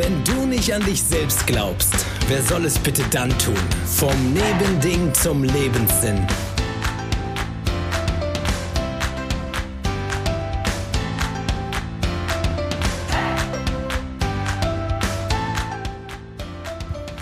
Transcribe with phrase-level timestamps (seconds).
[0.00, 1.92] Wenn du nicht an dich selbst glaubst,
[2.28, 3.56] wer soll es bitte dann tun?
[3.84, 6.24] Vom Nebending zum Lebenssinn.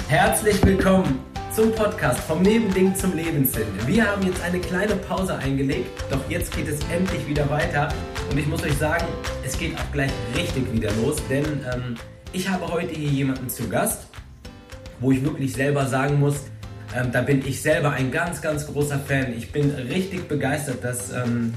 [0.09, 1.25] Herzlich willkommen
[1.55, 3.69] zum Podcast vom Nebending zum Lebenssinn.
[3.87, 7.89] Wir haben jetzt eine kleine Pause eingelegt, doch jetzt geht es endlich wieder weiter.
[8.31, 9.07] Und ich muss euch sagen,
[9.43, 11.97] es geht auch gleich richtig wieder los, denn ähm,
[12.33, 14.07] ich habe heute hier jemanden zu Gast,
[15.01, 16.45] wo ich wirklich selber sagen muss,
[16.95, 19.35] ähm, da bin ich selber ein ganz, ganz großer Fan.
[19.37, 21.53] Ich bin richtig begeistert, dass ähm,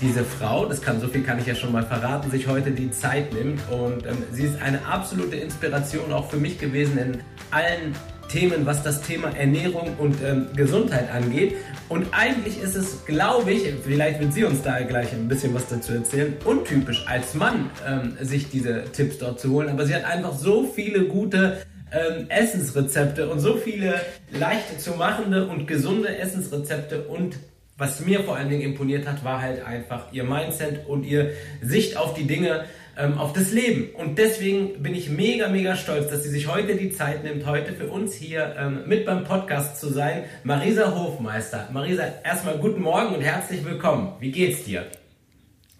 [0.00, 2.90] diese Frau, das kann so viel kann ich ja schon mal verraten, sich heute die
[2.90, 7.18] Zeit nimmt und ähm, sie ist eine absolute Inspiration auch für mich gewesen in
[7.50, 7.94] allen
[8.32, 11.56] Themen, was das Thema Ernährung und ähm, Gesundheit angeht.
[11.88, 15.68] Und eigentlich ist es, glaube ich, vielleicht wird sie uns da gleich ein bisschen was
[15.68, 19.68] dazu erzählen, untypisch als Mann ähm, sich diese Tipps dort zu holen.
[19.68, 21.58] Aber sie hat einfach so viele gute
[21.92, 27.36] ähm, Essensrezepte und so viele leicht zu machende und gesunde Essensrezepte und
[27.78, 31.96] was mir vor allen Dingen imponiert hat, war halt einfach ihr Mindset und ihr Sicht
[31.96, 33.94] auf die Dinge, ähm, auf das Leben.
[33.94, 37.72] Und deswegen bin ich mega, mega stolz, dass sie sich heute die Zeit nimmt, heute
[37.72, 40.24] für uns hier ähm, mit beim Podcast zu sein.
[40.44, 41.68] Marisa Hofmeister.
[41.72, 44.12] Marisa, erstmal guten Morgen und herzlich willkommen.
[44.20, 44.86] Wie geht's dir?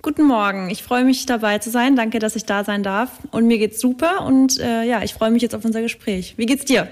[0.00, 0.68] Guten Morgen.
[0.68, 1.94] Ich freue mich dabei zu sein.
[1.94, 3.10] Danke, dass ich da sein darf.
[3.30, 4.24] Und mir geht's super.
[4.26, 6.34] Und äh, ja, ich freue mich jetzt auf unser Gespräch.
[6.36, 6.88] Wie geht's dir?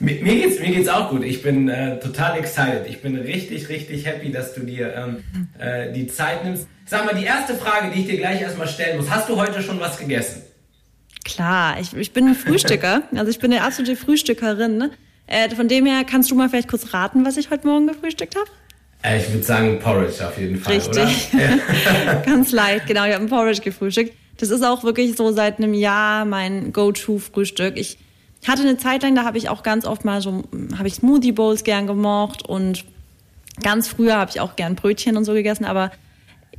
[0.00, 1.24] Mir, mir, geht's, mir geht's auch gut.
[1.24, 2.86] Ich bin äh, total excited.
[2.88, 5.24] Ich bin richtig, richtig happy, dass du dir ähm,
[5.58, 6.66] äh, die Zeit nimmst.
[6.86, 9.10] Sag mal, die erste Frage, die ich dir gleich erstmal stellen muss.
[9.10, 10.42] Hast du heute schon was gegessen?
[11.24, 13.02] Klar, ich, ich bin ein Frühstücker.
[13.14, 14.78] also ich bin eine absolute Frühstückerin.
[14.78, 14.90] Ne?
[15.26, 18.36] Äh, von dem her kannst du mal vielleicht kurz raten, was ich heute Morgen gefrühstückt
[18.36, 18.50] habe?
[19.02, 21.28] Äh, ich würde sagen Porridge auf jeden Fall, Richtig.
[21.34, 22.16] oder?
[22.26, 23.04] Ganz leicht, genau.
[23.04, 24.14] Ich habe ein Porridge gefrühstückt.
[24.38, 27.76] Das ist auch wirklich so seit einem Jahr mein Go-To-Frühstück.
[27.76, 27.98] Ich
[28.48, 30.44] hatte eine Zeit lang, da habe ich auch ganz oft mal so,
[30.76, 32.84] habe ich Smoothie Bowls gern gemocht und
[33.62, 35.90] ganz früher habe ich auch gern Brötchen und so gegessen, aber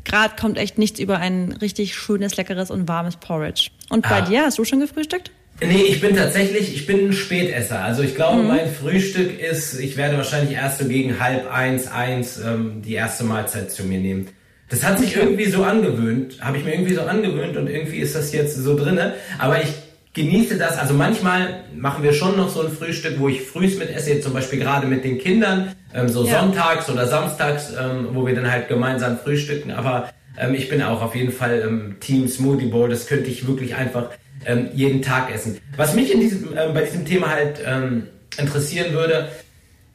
[0.03, 3.69] gerade kommt echt nichts über ein richtig schönes, leckeres und warmes Porridge.
[3.89, 4.21] Und bei ah.
[4.21, 5.31] dir, hast du schon gefrühstückt?
[5.63, 7.83] Nee, ich bin tatsächlich, ich bin ein Spätesser.
[7.83, 8.47] Also ich glaube, mhm.
[8.47, 13.23] mein Frühstück ist, ich werde wahrscheinlich erst so gegen halb eins, eins ähm, die erste
[13.23, 14.27] Mahlzeit zu mir nehmen.
[14.69, 18.15] Das hat sich irgendwie so angewöhnt, habe ich mir irgendwie so angewöhnt und irgendwie ist
[18.15, 19.15] das jetzt so drinne.
[19.37, 19.73] Aber ich
[20.13, 20.77] genieße das.
[20.77, 24.33] Also manchmal machen wir schon noch so ein Frühstück, wo ich frühs mit esse, zum
[24.33, 26.39] Beispiel gerade mit den Kindern, ähm, so ja.
[26.39, 29.71] sonntags oder samstags, ähm, wo wir dann halt gemeinsam frühstücken.
[29.71, 32.89] Aber ähm, ich bin auch auf jeden Fall ähm, Team Smoothie Bowl.
[32.89, 34.09] Das könnte ich wirklich einfach
[34.45, 35.59] ähm, jeden Tag essen.
[35.77, 38.07] Was mich in diesem, äh, bei diesem Thema halt ähm,
[38.37, 39.29] interessieren würde,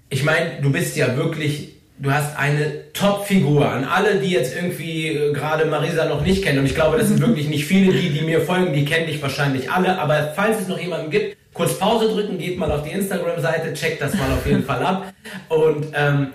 [0.09, 3.71] ich meine, du bist ja wirklich du hast eine Top-Figur.
[3.71, 7.09] An alle, die jetzt irgendwie äh, gerade Marisa noch nicht kennen, und ich glaube, das
[7.09, 10.61] sind wirklich nicht viele, die, die mir folgen, die kennen dich wahrscheinlich alle, aber falls
[10.61, 14.31] es noch jemanden gibt, kurz Pause drücken, geht mal auf die Instagram-Seite, checkt das mal
[14.31, 15.13] auf jeden Fall ab.
[15.49, 16.29] Und ähm,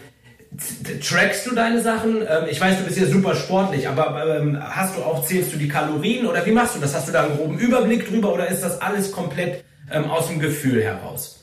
[1.01, 2.21] trackst du deine Sachen?
[2.21, 5.57] Ähm, ich weiß, du bist ja super sportlich, aber ähm, hast du auch, zählst du
[5.57, 6.95] die Kalorien oder wie machst du das?
[6.95, 10.39] Hast du da einen groben Überblick drüber oder ist das alles komplett ähm, aus dem
[10.39, 11.40] Gefühl heraus?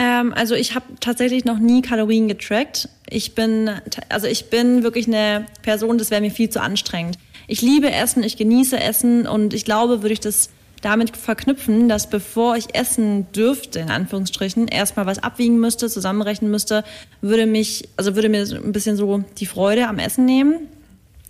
[0.00, 2.88] Ähm, also ich habe tatsächlich noch nie Kalorien getrackt.
[3.10, 3.70] Ich bin,
[4.08, 7.18] also ich bin wirklich eine Person, das wäre mir viel zu anstrengend.
[7.46, 10.48] Ich liebe Essen, ich genieße Essen und ich glaube, würde ich das
[10.80, 16.82] damit verknüpfen, dass bevor ich essen dürfte, in Anführungsstrichen, erstmal was abwiegen müsste, zusammenrechnen müsste,
[17.20, 20.68] würde mich, also würde mir ein bisschen so die Freude am Essen nehmen.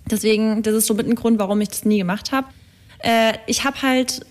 [0.09, 2.47] Deswegen, das ist so mit ein Grund, warum ich das nie gemacht habe.
[2.99, 4.21] Äh, ich habe halt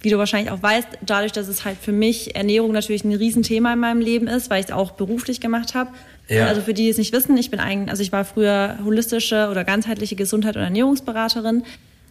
[0.00, 3.72] wie du wahrscheinlich auch weißt, dadurch, dass es halt für mich Ernährung natürlich ein Riesenthema
[3.72, 5.90] in meinem Leben ist, weil ich es auch beruflich gemacht habe.
[6.28, 6.46] Ja.
[6.46, 9.48] Also für die, die es nicht wissen, ich bin eigentlich, also ich war früher holistische
[9.50, 11.64] oder ganzheitliche Gesundheit und Ernährungsberaterin.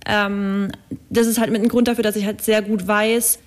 [0.05, 0.71] Ähm,
[1.09, 3.39] das ist halt mit ein Grund dafür, dass ich halt sehr gut weiß,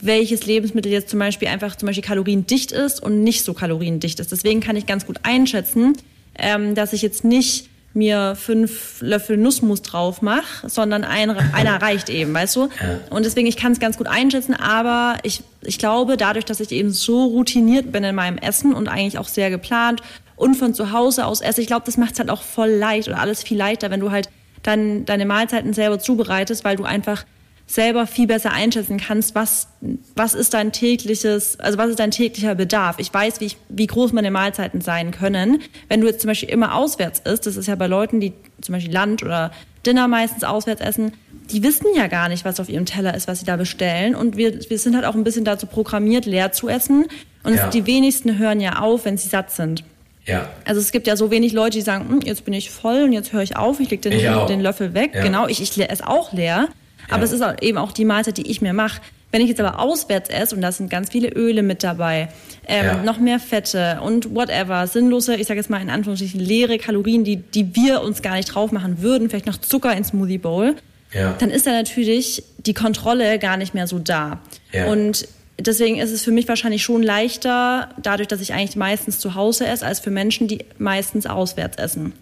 [0.00, 4.32] welches Lebensmittel jetzt zum Beispiel einfach zum Beispiel kaloriendicht ist und nicht so kaloriendicht ist.
[4.32, 5.94] Deswegen kann ich ganz gut einschätzen,
[6.38, 12.08] ähm, dass ich jetzt nicht mir fünf Löffel Nussmus drauf mache, sondern ein, einer reicht
[12.10, 12.68] eben, weißt du?
[13.10, 16.70] Und deswegen, ich kann es ganz gut einschätzen, aber ich, ich glaube, dadurch, dass ich
[16.70, 20.02] eben so routiniert bin in meinem Essen und eigentlich auch sehr geplant
[20.36, 23.08] und von zu Hause aus esse, ich glaube, das macht es halt auch voll leicht
[23.08, 24.28] oder alles viel leichter, wenn du halt
[24.62, 27.24] dann deine Mahlzeiten selber zubereitest, weil du einfach
[27.68, 29.68] selber viel besser einschätzen kannst, was,
[30.16, 32.96] was ist dein tägliches, also was ist dein täglicher Bedarf.
[32.98, 35.60] Ich weiß, wie, ich, wie groß meine Mahlzeiten sein können.
[35.88, 38.32] Wenn du jetzt zum Beispiel immer auswärts isst, das ist ja bei Leuten, die
[38.62, 39.52] zum Beispiel Land oder
[39.84, 41.12] Dinner meistens auswärts essen,
[41.50, 44.14] die wissen ja gar nicht, was auf ihrem Teller ist, was sie da bestellen.
[44.14, 47.06] Und wir, wir sind halt auch ein bisschen dazu programmiert, leer zu essen.
[47.44, 47.68] Und ja.
[47.68, 49.84] die wenigsten hören ja auf, wenn sie satt sind.
[50.24, 50.48] Ja.
[50.64, 53.12] Also es gibt ja so wenig Leute, die sagen, hm, jetzt bin ich voll und
[53.12, 55.12] jetzt höre ich auf, ich lege den, den Löffel weg.
[55.14, 55.22] Ja.
[55.22, 56.68] Genau, ich, ich esse auch leer.
[57.10, 59.00] Aber es ist auch eben auch die Mahlzeit, die ich mir mache.
[59.30, 62.28] Wenn ich jetzt aber auswärts esse und da sind ganz viele Öle mit dabei,
[62.66, 63.02] ähm, ja.
[63.02, 67.36] noch mehr Fette und whatever, sinnlose, ich sage jetzt mal in Anführungsstrichen leere Kalorien, die,
[67.36, 70.76] die wir uns gar nicht drauf machen würden, vielleicht noch Zucker in Smoothie Bowl,
[71.12, 71.34] ja.
[71.38, 74.40] dann ist da natürlich die Kontrolle gar nicht mehr so da.
[74.72, 74.86] Ja.
[74.86, 75.28] Und
[75.60, 79.66] deswegen ist es für mich wahrscheinlich schon leichter, dadurch, dass ich eigentlich meistens zu Hause
[79.66, 82.14] esse, als für Menschen, die meistens auswärts essen.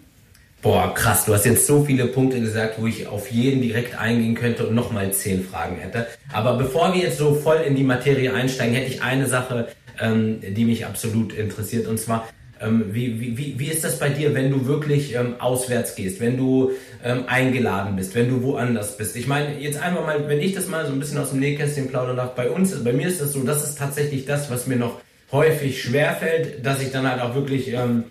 [0.67, 4.35] Boah, krass, du hast jetzt so viele Punkte gesagt, wo ich auf jeden direkt eingehen
[4.35, 6.07] könnte und nochmal zehn Fragen hätte.
[6.33, 10.41] Aber bevor wir jetzt so voll in die Materie einsteigen, hätte ich eine Sache, ähm,
[10.41, 11.87] die mich absolut interessiert.
[11.87, 12.27] Und zwar,
[12.59, 16.35] ähm, wie, wie, wie ist das bei dir, wenn du wirklich ähm, auswärts gehst, wenn
[16.35, 16.71] du
[17.01, 19.15] ähm, eingeladen bist, wenn du woanders bist?
[19.15, 21.87] Ich meine, jetzt einfach mal, wenn ich das mal so ein bisschen aus dem Nähkästchen
[21.87, 24.75] plaudern darf, bei uns, bei mir ist das so, das ist tatsächlich das, was mir
[24.75, 24.99] noch
[25.31, 28.03] häufig schwerfällt, dass ich dann halt auch wirklich ähm,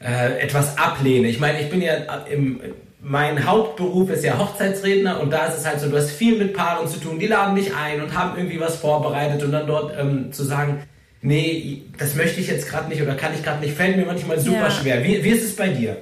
[0.00, 1.28] äh, etwas ablehne.
[1.28, 1.94] Ich meine, ich bin ja
[2.30, 2.60] im,
[3.00, 6.54] mein Hauptberuf ist ja Hochzeitsredner und da ist es halt so, du hast viel mit
[6.54, 9.92] Paaren zu tun, die laden dich ein und haben irgendwie was vorbereitet und dann dort
[9.98, 10.82] ähm, zu sagen,
[11.20, 14.38] nee, das möchte ich jetzt gerade nicht oder kann ich gerade nicht, fällt mir manchmal
[14.38, 14.70] super ja.
[14.70, 15.04] schwer.
[15.04, 15.96] Wie, wie ist es bei dir?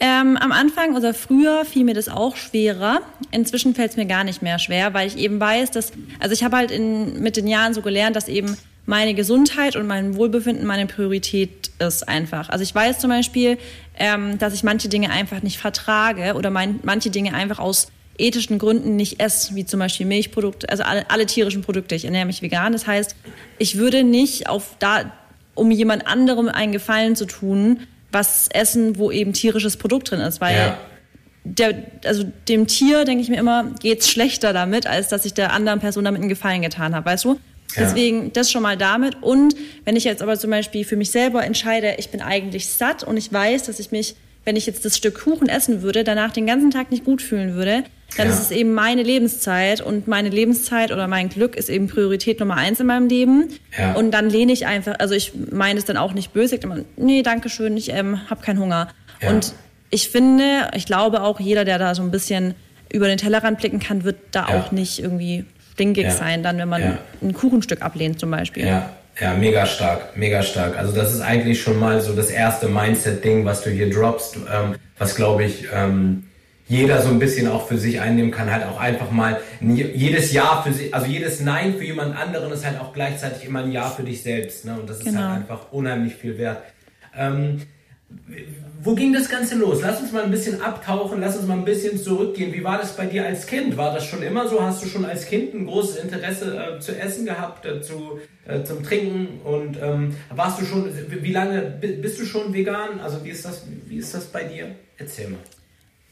[0.00, 3.00] Ähm, am Anfang oder früher fiel mir das auch schwerer.
[3.32, 5.90] Inzwischen fällt es mir gar nicht mehr schwer, weil ich eben weiß, dass,
[6.20, 8.56] also ich habe halt in, mit den Jahren so gelernt, dass eben
[8.88, 12.48] meine Gesundheit und mein Wohlbefinden meine Priorität ist einfach.
[12.48, 13.58] Also ich weiß zum Beispiel,
[13.98, 18.58] ähm, dass ich manche Dinge einfach nicht vertrage oder mein, manche Dinge einfach aus ethischen
[18.58, 21.96] Gründen nicht esse, wie zum Beispiel Milchprodukte, also alle, alle tierischen Produkte.
[21.96, 22.72] Ich ernähre mich vegan.
[22.72, 23.14] Das heißt,
[23.58, 25.12] ich würde nicht auf da,
[25.54, 27.80] um jemand anderem einen Gefallen zu tun,
[28.10, 30.78] was essen, wo eben tierisches Produkt drin ist, weil ja.
[31.44, 31.74] der,
[32.06, 35.78] also dem Tier, denke ich mir immer, geht's schlechter damit, als dass ich der anderen
[35.78, 37.38] Person damit einen Gefallen getan habe, weißt du?
[37.74, 37.82] Ja.
[37.82, 39.22] Deswegen das schon mal damit.
[39.22, 39.54] Und
[39.84, 43.16] wenn ich jetzt aber zum Beispiel für mich selber entscheide, ich bin eigentlich satt und
[43.16, 46.46] ich weiß, dass ich mich, wenn ich jetzt das Stück Kuchen essen würde, danach den
[46.46, 47.84] ganzen Tag nicht gut fühlen würde,
[48.16, 48.32] dann ja.
[48.32, 52.56] ist es eben meine Lebenszeit und meine Lebenszeit oder mein Glück ist eben Priorität Nummer
[52.56, 53.48] eins in meinem Leben.
[53.78, 53.92] Ja.
[53.92, 56.78] Und dann lehne ich einfach, also ich meine es dann auch nicht böse, ich immer,
[56.96, 58.88] nee, danke schön, ich ähm, habe keinen Hunger.
[59.28, 59.52] Und
[59.90, 62.54] ich finde, ich glaube auch jeder, der da so ein bisschen
[62.90, 65.44] über den Tellerrand blicken kann, wird da auch nicht irgendwie
[65.78, 66.10] stinkig ja.
[66.10, 66.98] sein, dann, wenn man ja.
[67.22, 68.66] ein Kuchenstück ablehnt zum Beispiel.
[68.66, 68.90] Ja.
[69.20, 70.78] Ja, mega stark, mega stark.
[70.78, 74.76] Also das ist eigentlich schon mal so das erste Mindset-Ding, was du hier droppst, ähm,
[74.96, 76.22] was glaube ich ähm,
[76.68, 80.62] jeder so ein bisschen auch für sich einnehmen kann, halt auch einfach mal jedes Ja
[80.62, 83.90] für sich, also jedes Nein für jemand anderen ist halt auch gleichzeitig immer ein Ja
[83.90, 84.64] für dich selbst.
[84.64, 84.76] Ne?
[84.78, 85.28] Und das ist halt genau.
[85.28, 86.62] halt einfach unheimlich viel wert.
[87.16, 87.62] Ähm,
[88.82, 89.80] wo ging das Ganze los?
[89.82, 92.52] Lass uns mal ein bisschen abtauchen, lass uns mal ein bisschen zurückgehen.
[92.52, 93.76] Wie war das bei dir als Kind?
[93.76, 94.62] War das schon immer so?
[94.62, 98.62] Hast du schon als Kind ein großes Interesse äh, zu essen gehabt, äh, zu, äh,
[98.62, 99.40] zum Trinken?
[99.44, 103.00] Und ähm, warst du schon, wie lange bist du schon vegan?
[103.00, 104.74] Also wie ist das, wie ist das bei dir?
[104.96, 105.40] Erzähl mal.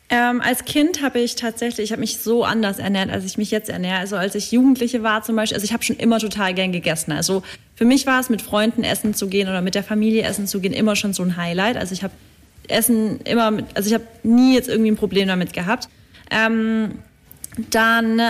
[0.09, 3.51] Ähm, als Kind habe ich tatsächlich, ich habe mich so anders ernährt, als ich mich
[3.51, 3.99] jetzt ernähre.
[3.99, 7.11] Also als ich Jugendliche war zum Beispiel, also ich habe schon immer total gern gegessen.
[7.11, 7.43] Also
[7.75, 10.61] für mich war es, mit Freunden essen zu gehen oder mit der Familie essen zu
[10.61, 11.77] gehen, immer schon so ein Highlight.
[11.77, 12.15] Also ich habe
[12.69, 15.89] Essen immer, mit, also ich habe nie jetzt irgendwie ein Problem damit gehabt.
[16.31, 16.99] Ähm,
[17.71, 18.21] dann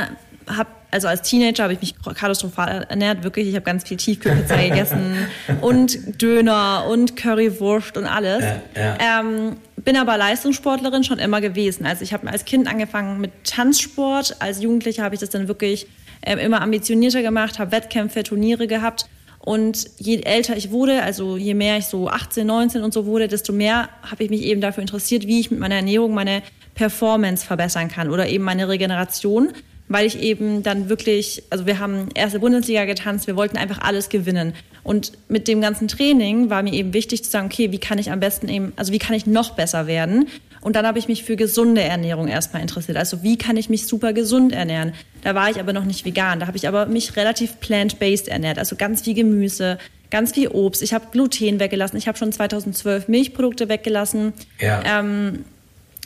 [0.46, 3.48] habe also als Teenager habe ich mich katastrophal ernährt, wirklich.
[3.48, 5.28] Ich habe ganz viel Tiefkühlpizza gegessen
[5.60, 8.42] und Döner und Currywurst und alles.
[8.74, 9.20] Ja, ja.
[9.20, 9.56] Ähm,
[9.86, 11.86] bin aber Leistungssportlerin schon immer gewesen.
[11.86, 14.36] Also ich habe als Kind angefangen mit Tanzsport.
[14.40, 15.86] Als Jugendliche habe ich das dann wirklich
[16.22, 19.08] äh, immer ambitionierter gemacht, habe Wettkämpfe, Turniere gehabt.
[19.38, 23.28] Und je älter ich wurde, also je mehr ich so 18, 19 und so wurde,
[23.28, 26.42] desto mehr habe ich mich eben dafür interessiert, wie ich mit meiner Ernährung meine
[26.74, 29.52] Performance verbessern kann oder eben meine Regeneration
[29.88, 34.08] weil ich eben dann wirklich, also wir haben erste Bundesliga getanzt, wir wollten einfach alles
[34.08, 34.54] gewinnen.
[34.82, 38.10] Und mit dem ganzen Training war mir eben wichtig zu sagen, okay, wie kann ich
[38.10, 40.28] am besten eben, also wie kann ich noch besser werden?
[40.60, 42.96] Und dann habe ich mich für gesunde Ernährung erstmal interessiert.
[42.96, 44.94] Also wie kann ich mich super gesund ernähren?
[45.22, 46.40] Da war ich aber noch nicht vegan.
[46.40, 48.58] Da habe ich aber mich relativ plant-based ernährt.
[48.58, 49.78] Also ganz viel Gemüse,
[50.10, 50.82] ganz viel Obst.
[50.82, 51.96] Ich habe Gluten weggelassen.
[51.96, 54.32] Ich habe schon 2012 Milchprodukte weggelassen.
[54.58, 54.82] Ja.
[54.84, 55.44] Ähm,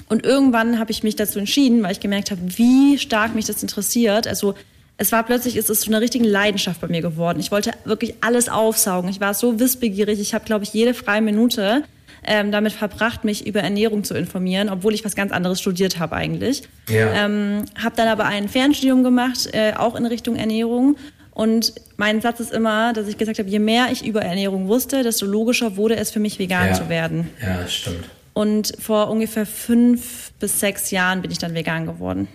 [0.08, 3.62] und irgendwann habe ich mich dazu entschieden, weil ich gemerkt habe, wie stark mich das
[3.62, 4.26] interessiert.
[4.26, 4.54] Also
[4.96, 7.40] es war plötzlich, ist es zu einer richtigen Leidenschaft bei mir geworden.
[7.40, 9.08] Ich wollte wirklich alles aufsaugen.
[9.08, 10.20] Ich war so wissbegierig.
[10.20, 11.84] Ich habe, glaube ich, jede freie Minute
[12.22, 16.16] ähm, damit verbracht, mich über Ernährung zu informieren, obwohl ich was ganz anderes studiert habe
[16.16, 16.64] eigentlich.
[16.88, 17.24] Ja.
[17.24, 20.96] Ähm, habe dann aber ein Fernstudium gemacht, äh, auch in Richtung Ernährung.
[21.32, 25.02] Und mein Satz ist immer, dass ich gesagt habe, je mehr ich über Ernährung wusste,
[25.02, 26.74] desto logischer wurde es für mich, vegan ja.
[26.74, 27.30] zu werden.
[27.40, 28.04] Ja, stimmt.
[28.32, 32.28] Und vor ungefähr fünf bis sechs Jahren bin ich dann vegan geworden.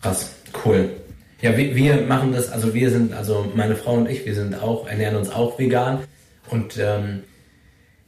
[0.00, 0.32] Krass,
[0.64, 0.90] cool.
[1.40, 4.54] Ja, wir, wir machen das, also wir sind, also meine Frau und ich, wir sind
[4.62, 5.98] auch, ernähren uns auch vegan.
[6.48, 7.24] Und ähm,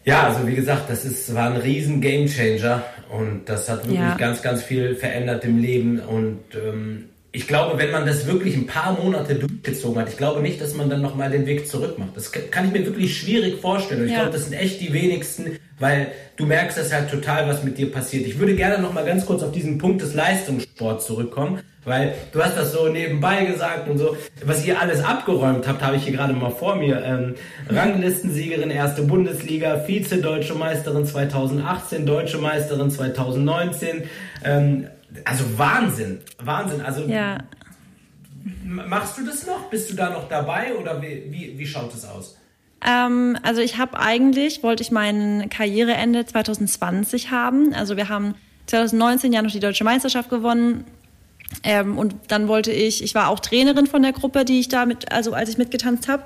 [0.05, 4.17] ja, also wie gesagt, das ist, war ein riesen Gamechanger und das hat wirklich ja.
[4.17, 5.99] ganz, ganz viel verändert im Leben.
[5.99, 10.41] Und ähm, ich glaube, wenn man das wirklich ein paar Monate durchgezogen hat, ich glaube
[10.41, 12.17] nicht, dass man dann nochmal den Weg zurück macht.
[12.17, 14.01] Das kann ich mir wirklich schwierig vorstellen.
[14.01, 14.21] Und ich ja.
[14.21, 17.93] glaube, das sind echt die wenigsten, weil du merkst es halt total, was mit dir
[17.93, 18.27] passiert.
[18.27, 22.57] Ich würde gerne nochmal ganz kurz auf diesen Punkt des Leistungssports zurückkommen, weil du hast
[22.57, 24.17] das so nebenbei gesagt und so.
[24.43, 27.03] Was ihr alles abgeräumt habt, habe ich hier gerade mal vor mir.
[27.05, 27.35] Ähm,
[27.69, 34.05] Ranglistensiegerin erste Bundesliga, Vize-Deutsche Meisterin 2018, Deutsche Meisterin 2019.
[34.43, 34.87] Ähm,
[35.25, 36.81] also Wahnsinn, Wahnsinn.
[36.81, 37.39] Also ja.
[38.65, 39.71] machst du das noch?
[39.71, 42.37] Bist du da noch dabei oder wie, wie, wie schaut es aus?
[42.85, 47.73] Ähm, also ich habe eigentlich, wollte ich mein Karriereende 2020 haben.
[47.75, 48.35] Also wir haben
[48.67, 50.85] 2019 ja noch die deutsche Meisterschaft gewonnen.
[51.63, 54.85] Ähm, und dann wollte ich, ich war auch Trainerin von der Gruppe, die ich da
[54.85, 56.25] mit, also als ich mitgetanzt habe.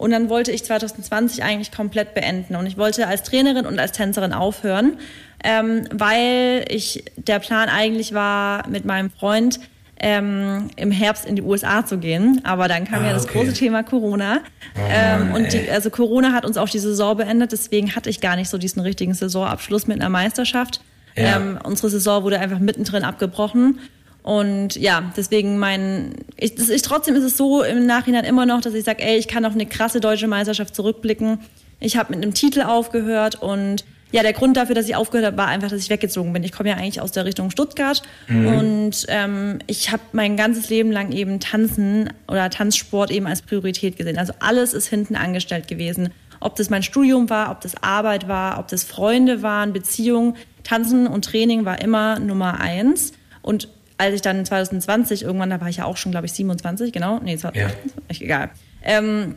[0.00, 2.56] Und dann wollte ich 2020 eigentlich komplett beenden.
[2.56, 4.98] Und ich wollte als Trainerin und als Tänzerin aufhören
[5.44, 9.60] ähm, weil ich der Plan eigentlich war, mit meinem Freund
[10.02, 12.40] ähm, im Herbst in die USA zu gehen.
[12.44, 13.38] Aber dann kam ah, ja das okay.
[13.38, 14.40] große Thema Corona.
[14.76, 18.20] Oh, ähm, und die, also Corona hat uns auch die Saison beendet, deswegen hatte ich
[18.20, 20.80] gar nicht so diesen richtigen Saisonabschluss mit einer Meisterschaft.
[21.16, 21.36] Ja.
[21.36, 23.80] Ähm, unsere Saison wurde einfach mittendrin abgebrochen.
[24.22, 28.60] Und ja, deswegen mein, ich, das, ich, trotzdem ist es so im Nachhinein immer noch,
[28.60, 31.38] dass ich sage, ey, ich kann auf eine krasse deutsche Meisterschaft zurückblicken.
[31.78, 35.36] Ich habe mit einem Titel aufgehört und ja, der Grund dafür, dass ich aufgehört habe,
[35.36, 36.42] war einfach, dass ich weggezogen bin.
[36.42, 38.46] Ich komme ja eigentlich aus der Richtung Stuttgart mhm.
[38.46, 43.96] und ähm, ich habe mein ganzes Leben lang eben Tanzen oder Tanzsport eben als Priorität
[43.96, 44.18] gesehen.
[44.18, 46.12] Also alles ist hinten angestellt gewesen.
[46.40, 50.36] Ob das mein Studium war, ob das Arbeit war, ob das Freunde waren, Beziehungen.
[50.64, 53.12] Tanzen und Training war immer Nummer eins.
[53.42, 53.68] Und
[54.00, 57.20] als ich dann 2020 irgendwann, da war ich ja auch schon, glaube ich, 27, genau.
[57.22, 57.70] Nee, 20, ja.
[58.08, 58.50] egal.
[58.82, 59.34] Ähm,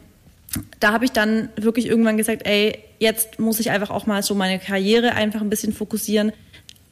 [0.79, 4.35] da habe ich dann wirklich irgendwann gesagt, ey, jetzt muss ich einfach auch mal so
[4.35, 6.31] meine Karriere einfach ein bisschen fokussieren,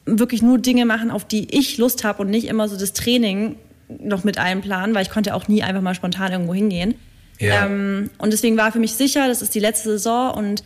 [0.04, 3.56] wirklich nur Dinge machen, auf die ich Lust habe und nicht immer so das Training
[3.88, 6.94] noch mit einplanen, weil ich konnte auch nie einfach mal spontan irgendwo hingehen.
[7.38, 7.66] Ja.
[7.66, 10.64] Ähm, und deswegen war für mich sicher, das ist die letzte Saison und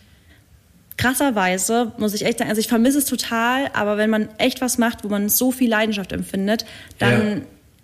[0.96, 4.78] krasserweise muss ich echt sagen, also ich vermisse es total, aber wenn man echt was
[4.78, 6.64] macht, wo man so viel Leidenschaft empfindet,
[6.98, 7.42] dann ja.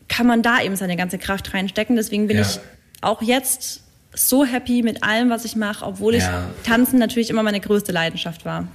[0.08, 1.96] kann man da eben seine ganze Kraft reinstecken.
[1.96, 2.42] Deswegen bin ja.
[2.42, 2.60] ich
[3.00, 3.82] auch jetzt
[4.14, 6.24] so happy mit allem, was ich mache, obwohl ich
[6.64, 8.68] Tanzen natürlich immer meine größte Leidenschaft war.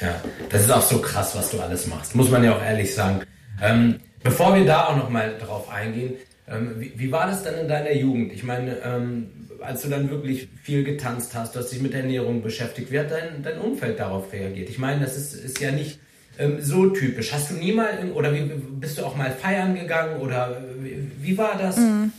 [0.00, 0.06] Ja.
[0.06, 0.14] ja,
[0.48, 3.22] das ist auch so krass, was du alles machst, muss man ja auch ehrlich sagen.
[3.62, 6.14] Ähm, bevor wir da auch nochmal drauf eingehen,
[6.50, 8.32] ähm, wie, wie, war das dann in deiner Jugend?
[8.32, 9.26] Ich meine, ähm,
[9.60, 12.98] als du dann wirklich viel getanzt hast, du hast dich mit der Ernährung beschäftigt, wie
[12.98, 14.68] hat dein, dein Umfeld darauf reagiert?
[14.68, 16.00] Ich meine, das ist, ist ja nicht
[16.38, 17.32] ähm, so typisch.
[17.32, 21.38] Hast du nie mal, oder wie, bist du auch mal feiern gegangen oder wie, wie
[21.38, 21.76] war das?
[21.76, 22.12] Mhm.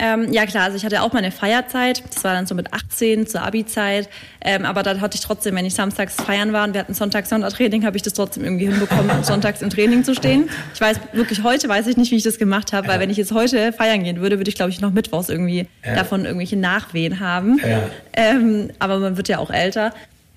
[0.00, 2.02] Ähm, ja klar, also ich hatte auch meine Feierzeit.
[2.14, 4.08] Das war dann so mit 18 zur Abi-Zeit.
[4.40, 7.28] Ähm, aber da hatte ich trotzdem, wenn ich samstags feiern war und wir hatten Sonntags
[7.28, 10.48] Sondertraining, habe ich das trotzdem irgendwie hinbekommen, sonntags im Training zu stehen.
[10.72, 13.18] Ich weiß wirklich heute weiß ich nicht, wie ich das gemacht habe, weil wenn ich
[13.18, 15.94] jetzt heute feiern gehen würde, würde ich glaube ich noch mittwochs irgendwie ja.
[15.94, 17.60] davon irgendwelche Nachwehen haben.
[17.62, 17.82] Ja.
[18.14, 19.92] Ähm, aber man wird ja auch älter.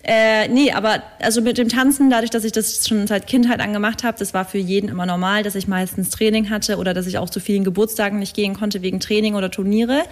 [0.06, 4.04] Äh, nee, aber also mit dem Tanzen, dadurch, dass ich das schon seit Kindheit angemacht
[4.04, 7.18] habe, das war für jeden immer normal, dass ich meistens Training hatte oder dass ich
[7.18, 10.04] auch zu vielen Geburtstagen nicht gehen konnte wegen Training oder Turniere.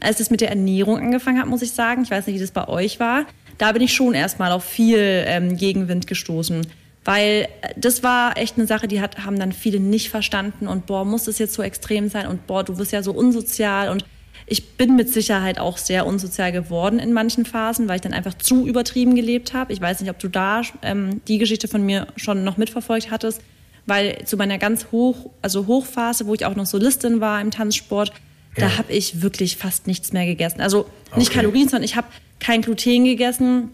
[0.00, 2.50] Als es mit der Ernährung angefangen hat, muss ich sagen, ich weiß nicht, wie das
[2.50, 3.24] bei euch war,
[3.56, 6.66] da bin ich schon erstmal auf viel ähm, Gegenwind gestoßen.
[7.04, 10.84] Weil äh, das war echt eine Sache, die hat, haben dann viele nicht verstanden und
[10.84, 14.04] boah, muss das jetzt so extrem sein und boah, du wirst ja so unsozial und
[14.48, 18.34] ich bin mit Sicherheit auch sehr unsozial geworden in manchen Phasen, weil ich dann einfach
[18.34, 19.72] zu übertrieben gelebt habe.
[19.72, 23.40] Ich weiß nicht, ob du da ähm, die Geschichte von mir schon noch mitverfolgt hattest,
[23.86, 28.08] weil zu meiner ganz hoch, also Hochphase, wo ich auch noch Solistin war im Tanzsport,
[28.56, 28.68] ja.
[28.68, 30.60] da habe ich wirklich fast nichts mehr gegessen.
[30.60, 30.86] Also
[31.16, 31.40] nicht okay.
[31.40, 32.08] Kalorien, sondern ich habe
[32.40, 33.70] kein Gluten gegessen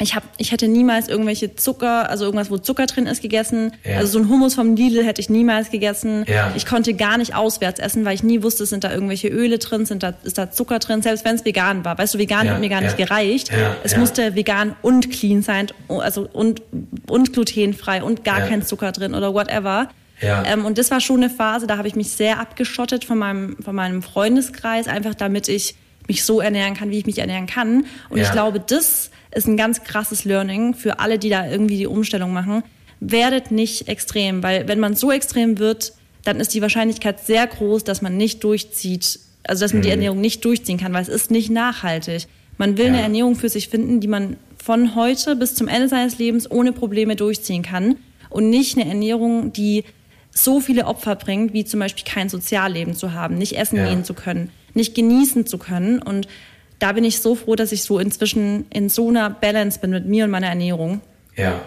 [0.00, 3.72] ich hab, ich hätte niemals irgendwelche Zucker, also irgendwas, wo Zucker drin ist, gegessen.
[3.84, 3.98] Ja.
[3.98, 6.24] Also so ein Hummus vom Lidl hätte ich niemals gegessen.
[6.26, 6.52] Ja.
[6.56, 9.84] Ich konnte gar nicht auswärts essen, weil ich nie wusste, sind da irgendwelche Öle drin,
[9.84, 11.98] sind da, ist da Zucker drin, selbst wenn es vegan war.
[11.98, 12.54] Weißt du, vegan ja.
[12.54, 13.50] hat mir gar nicht gereicht.
[13.84, 16.62] Es musste vegan und clean sein, also und,
[17.06, 19.90] und glutenfrei und gar kein Zucker drin oder whatever.
[20.22, 20.44] Ja.
[20.46, 23.56] Ähm, und das war schon eine Phase, da habe ich mich sehr abgeschottet von meinem,
[23.62, 25.74] von meinem Freundeskreis, einfach damit ich
[26.08, 27.86] mich so ernähren kann, wie ich mich ernähren kann.
[28.08, 31.86] Und ich glaube, das ist ein ganz krasses Learning für alle, die da irgendwie die
[31.86, 32.62] Umstellung machen.
[33.00, 35.92] Werdet nicht extrem, weil wenn man so extrem wird,
[36.24, 39.84] dann ist die Wahrscheinlichkeit sehr groß, dass man nicht durchzieht, also dass man mhm.
[39.84, 42.26] die Ernährung nicht durchziehen kann, weil es ist nicht nachhaltig.
[42.58, 42.92] Man will ja.
[42.92, 46.72] eine Ernährung für sich finden, die man von heute bis zum Ende seines Lebens ohne
[46.72, 47.96] Probleme durchziehen kann
[48.28, 49.84] und nicht eine Ernährung, die
[50.30, 53.88] so viele Opfer bringt, wie zum Beispiel kein Sozialleben zu haben, nicht essen ja.
[53.88, 56.28] gehen zu können, nicht genießen zu können und
[56.80, 60.06] da bin ich so froh, dass ich so inzwischen in so einer Balance bin mit
[60.06, 61.00] mir und meiner Ernährung.
[61.36, 61.60] Ja,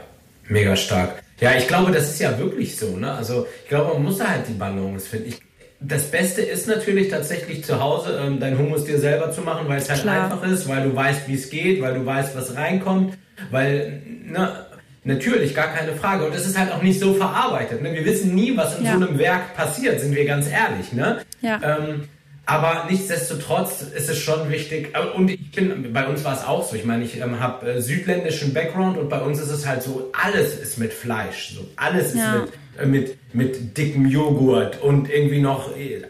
[0.49, 1.23] mega stark.
[1.39, 2.97] Ja, ich glaube, das ist ja wirklich so.
[2.97, 3.11] Ne?
[3.11, 5.29] Also ich glaube, man muss da halt die Balance finden.
[5.29, 5.39] Ich,
[5.79, 9.77] das Beste ist natürlich tatsächlich zu Hause ähm, dein Hummus dir selber zu machen, weil
[9.79, 10.25] es halt Klar.
[10.25, 13.17] einfach ist, weil du weißt, wie es geht, weil du weißt, was reinkommt,
[13.51, 14.65] weil, ne,
[15.03, 16.25] natürlich, gar keine Frage.
[16.25, 17.81] Und es ist halt auch nicht so verarbeitet.
[17.81, 17.93] Ne?
[17.93, 18.97] Wir wissen nie, was in Ja.
[18.97, 20.93] so einem Werk passiert, sind wir ganz ehrlich.
[20.93, 21.17] Ne?
[21.41, 21.59] Ja.
[21.61, 22.07] Ähm,
[22.45, 24.93] aber nichtsdestotrotz ist es schon wichtig.
[24.93, 26.75] äh, Und ich bin, bei uns war es auch so.
[26.75, 30.11] Ich meine, ich ähm, habe äh, südländischen Background und bei uns ist es halt so,
[30.13, 31.53] alles ist mit Fleisch.
[31.55, 32.35] So, alles Ja.
[32.35, 35.75] ist mit, äh, mit, mit dickem Joghurt und irgendwie noch.
[35.77, 36.01] äh,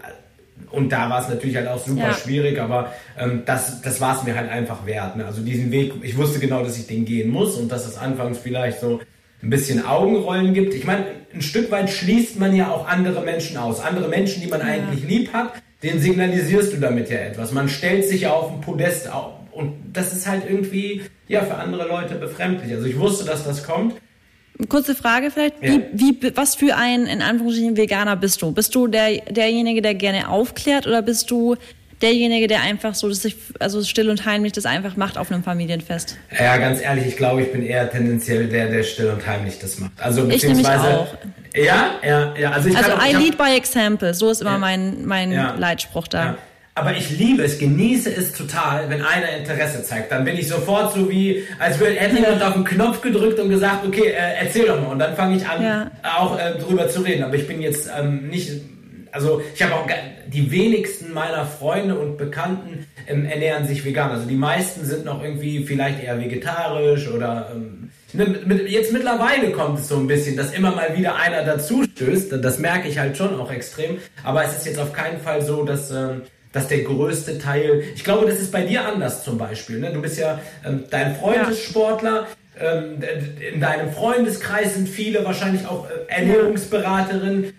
[0.72, 2.14] Und da war es natürlich halt auch super Ja.
[2.14, 5.16] schwierig, aber ähm, das, das war es mir halt einfach wert.
[5.18, 5.26] Ne?
[5.26, 8.40] Also diesen Weg, ich wusste genau, dass ich den gehen muss und dass es anfangs
[8.40, 9.00] vielleicht so
[9.44, 10.74] ein bisschen Augenrollen gibt.
[10.74, 13.82] Ich meine, ein Stück weit schließt man ja auch andere Menschen aus.
[13.82, 17.52] Andere Menschen, die man eigentlich lieb hat, den signalisierst du damit ja etwas.
[17.52, 19.34] Man stellt sich ja auf ein Podest auf.
[19.52, 22.74] Und das ist halt irgendwie, ja, für andere Leute befremdlich.
[22.74, 23.96] Also ich wusste, dass das kommt.
[24.70, 25.62] Kurze Frage vielleicht.
[25.62, 25.74] Ja.
[25.94, 28.52] Wie, wie, was für ein, in Anführungsstrichen, Veganer bist du?
[28.52, 31.56] Bist du der, derjenige, der gerne aufklärt oder bist du
[32.02, 35.44] derjenige, der einfach so, dass sich, also still und heimlich das einfach macht auf einem
[35.44, 36.18] Familienfest?
[36.38, 39.80] Ja, ganz ehrlich, ich glaube, ich bin eher tendenziell der, der still und heimlich das
[39.80, 39.92] macht.
[39.98, 41.00] Also Ich beziehungsweise.
[41.00, 41.18] auch.
[41.56, 42.52] Ja, ja, ja.
[42.52, 44.14] Also, ich Also auch, I lead by example.
[44.14, 44.58] So ist immer Ja.
[44.58, 45.56] mein, mein Ja.
[45.58, 46.24] Leitspruch da.
[46.26, 46.38] Ja.
[46.76, 50.12] Aber ich liebe es, genieße es total, wenn einer Interesse zeigt.
[50.12, 53.50] Dann bin ich sofort so wie, als würde, hätte jemand auf den Knopf gedrückt und
[53.50, 54.88] gesagt, okay, äh, erzähl doch mal.
[54.88, 55.92] Und dann fange ich an, Ja.
[56.18, 57.24] auch äh, drüber zu reden.
[57.24, 58.50] Aber ich bin jetzt ähm, nicht,
[59.12, 59.88] also ich habe auch
[60.26, 64.10] die wenigsten meiner Freunde und Bekannten ähm, ernähren sich vegan.
[64.10, 67.92] Also die meisten sind noch irgendwie vielleicht eher vegetarisch oder ähm,
[68.68, 72.34] jetzt mittlerweile kommt es so ein bisschen, dass immer mal wieder einer dazu stößt.
[72.44, 73.98] Das merke ich halt schon auch extrem.
[74.24, 78.04] Aber es ist jetzt auf keinen Fall so, dass ähm, dass der größte Teil, ich
[78.04, 79.80] glaube, das ist bei dir anders zum Beispiel.
[79.80, 79.92] Ne?
[79.92, 81.50] Du bist ja, ähm, dein Freund Ja.
[81.50, 82.28] ist Sportler,
[82.60, 83.00] ähm,
[83.52, 87.54] in deinem Freundeskreis sind viele wahrscheinlich auch äh, Ernährungsberaterinnen.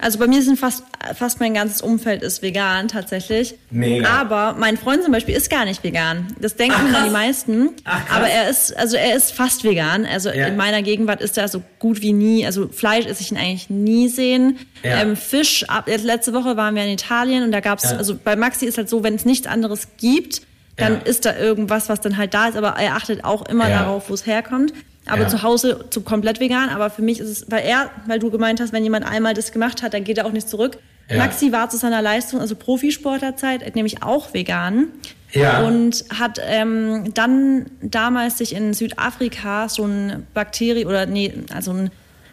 [0.00, 0.82] Also bei mir sind fast,
[1.16, 3.54] fast mein ganzes Umfeld ist vegan tatsächlich.
[3.70, 4.08] Mega.
[4.08, 6.28] Aber mein Freund zum Beispiel ist gar nicht vegan.
[6.40, 7.70] Das denken Ach, immer die meisten.
[7.84, 8.16] Ach, krass.
[8.16, 10.06] aber er ist, also er ist fast vegan.
[10.06, 10.46] Also Ja.
[10.46, 12.44] in meiner Gegenwart ist er so gut wie nie.
[12.44, 14.58] Also Fleisch esse ich ihn eigentlich nie sehen.
[14.82, 15.00] Ja.
[15.02, 17.96] Ähm, Fisch, ab, letzte Woche waren wir in Italien und da gab's Ja.
[17.96, 20.42] also bei Maxi ist halt so, wenn es nichts anderes gibt,
[20.76, 24.10] dann ist da irgendwas, was dann halt da ist, aber er achtet auch immer darauf,
[24.10, 24.72] wo es herkommt.
[25.06, 25.28] Aber Ja.
[25.28, 28.60] zu Hause zu komplett vegan, aber für mich ist es, weil er, weil du gemeint
[28.60, 30.78] hast, wenn jemand einmal das gemacht hat, dann geht er auch nicht zurück.
[31.10, 31.18] Ja.
[31.18, 34.86] Maxi war zu seiner Leistung, also Profisportlerzeit, nämlich auch vegan.
[35.32, 35.60] Ja.
[35.62, 41.90] Und hat ähm, dann damals sich in Südafrika so ein Bakterie oder nee, also ein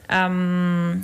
[0.09, 1.01] ähm,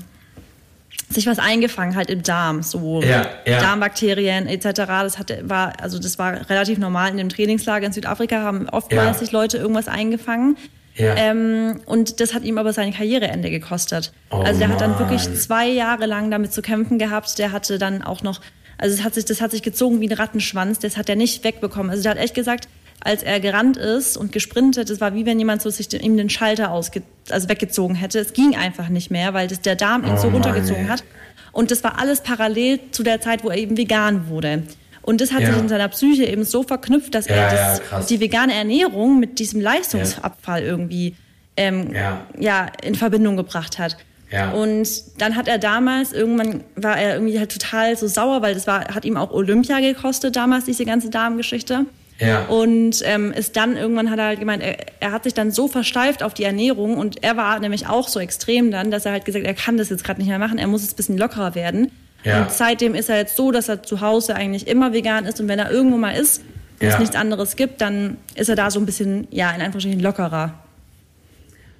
[1.09, 3.59] sich was eingefangen halt im Darm, so Ja, ja.
[3.61, 4.71] Darmbakterien etc.
[4.85, 9.05] Das hatte, war also das war relativ normal in dem Trainingslager in Südafrika haben oftmals
[9.07, 9.13] Ja.
[9.13, 10.57] sich Leute irgendwas eingefangen.
[10.97, 11.15] Ja.
[11.15, 14.11] Ähm, und das hat ihm aber sein Karriereende gekostet.
[14.31, 14.99] Oh also der hat dann Mann.
[14.99, 17.37] wirklich zwei Jahre lang damit zu kämpfen gehabt.
[17.37, 18.41] Der hatte dann auch noch,
[18.77, 20.79] also es hat sich, das hat sich gezogen wie ein Rattenschwanz.
[20.79, 21.91] Das hat er nicht wegbekommen.
[21.91, 22.67] Also der hat echt gesagt,
[23.01, 26.17] als er gerannt ist und gesprintet, das war wie wenn jemand so sich den- ihm
[26.17, 28.17] den Schalter ausge, also weggezogen hätte.
[28.19, 30.89] Es ging einfach nicht mehr, weil das der Darm ihn Oh so Mann, runtergezogen ey.
[30.89, 31.03] hat.
[31.51, 34.63] Und das war alles parallel zu der Zeit, wo er eben vegan wurde.
[35.07, 35.47] Und das hat Ja.
[35.53, 39.39] sich in seiner Psyche eben so verknüpft, dass Ja, er das, die vegane Ernährung mit
[39.39, 41.15] diesem Leistungsabfall irgendwie
[41.55, 41.91] ähm,
[42.37, 42.67] Ja.
[42.83, 43.95] in Verbindung gebracht hat.
[44.29, 44.51] Ja.
[44.51, 48.67] Und dann hat er damals, irgendwann war er irgendwie halt total so sauer, weil das
[48.67, 51.85] war, hat ihm auch Olympia gekostet damals, diese ganze Darmgeschichte.
[52.19, 52.43] Ja.
[52.47, 55.69] Und ähm, ist dann irgendwann hat er halt gemeint, er, er hat sich dann so
[55.69, 59.23] versteift auf die Ernährung und er war nämlich auch so extrem dann, dass er halt
[59.23, 61.55] gesagt, er kann das jetzt gerade nicht mehr machen, er muss jetzt ein bisschen lockerer
[61.55, 61.91] werden.
[62.23, 62.41] Ja.
[62.43, 65.47] Und seitdem ist er jetzt so, dass er zu Hause eigentlich immer vegan ist und
[65.47, 66.41] wenn er irgendwo mal ist,
[66.81, 66.89] Ja.
[66.89, 70.53] es nichts anderes gibt, dann ist er da so ein bisschen, ja, in Anführungsstrichen lockerer.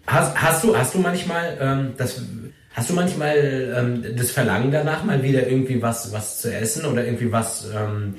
[0.06, 2.22] Hast, hast du, hast du manchmal ähm, das,
[2.74, 3.36] hast du manchmal
[3.78, 8.16] ähm, das Verlangen danach, mal wieder irgendwie was, was zu essen oder irgendwie was, ähm,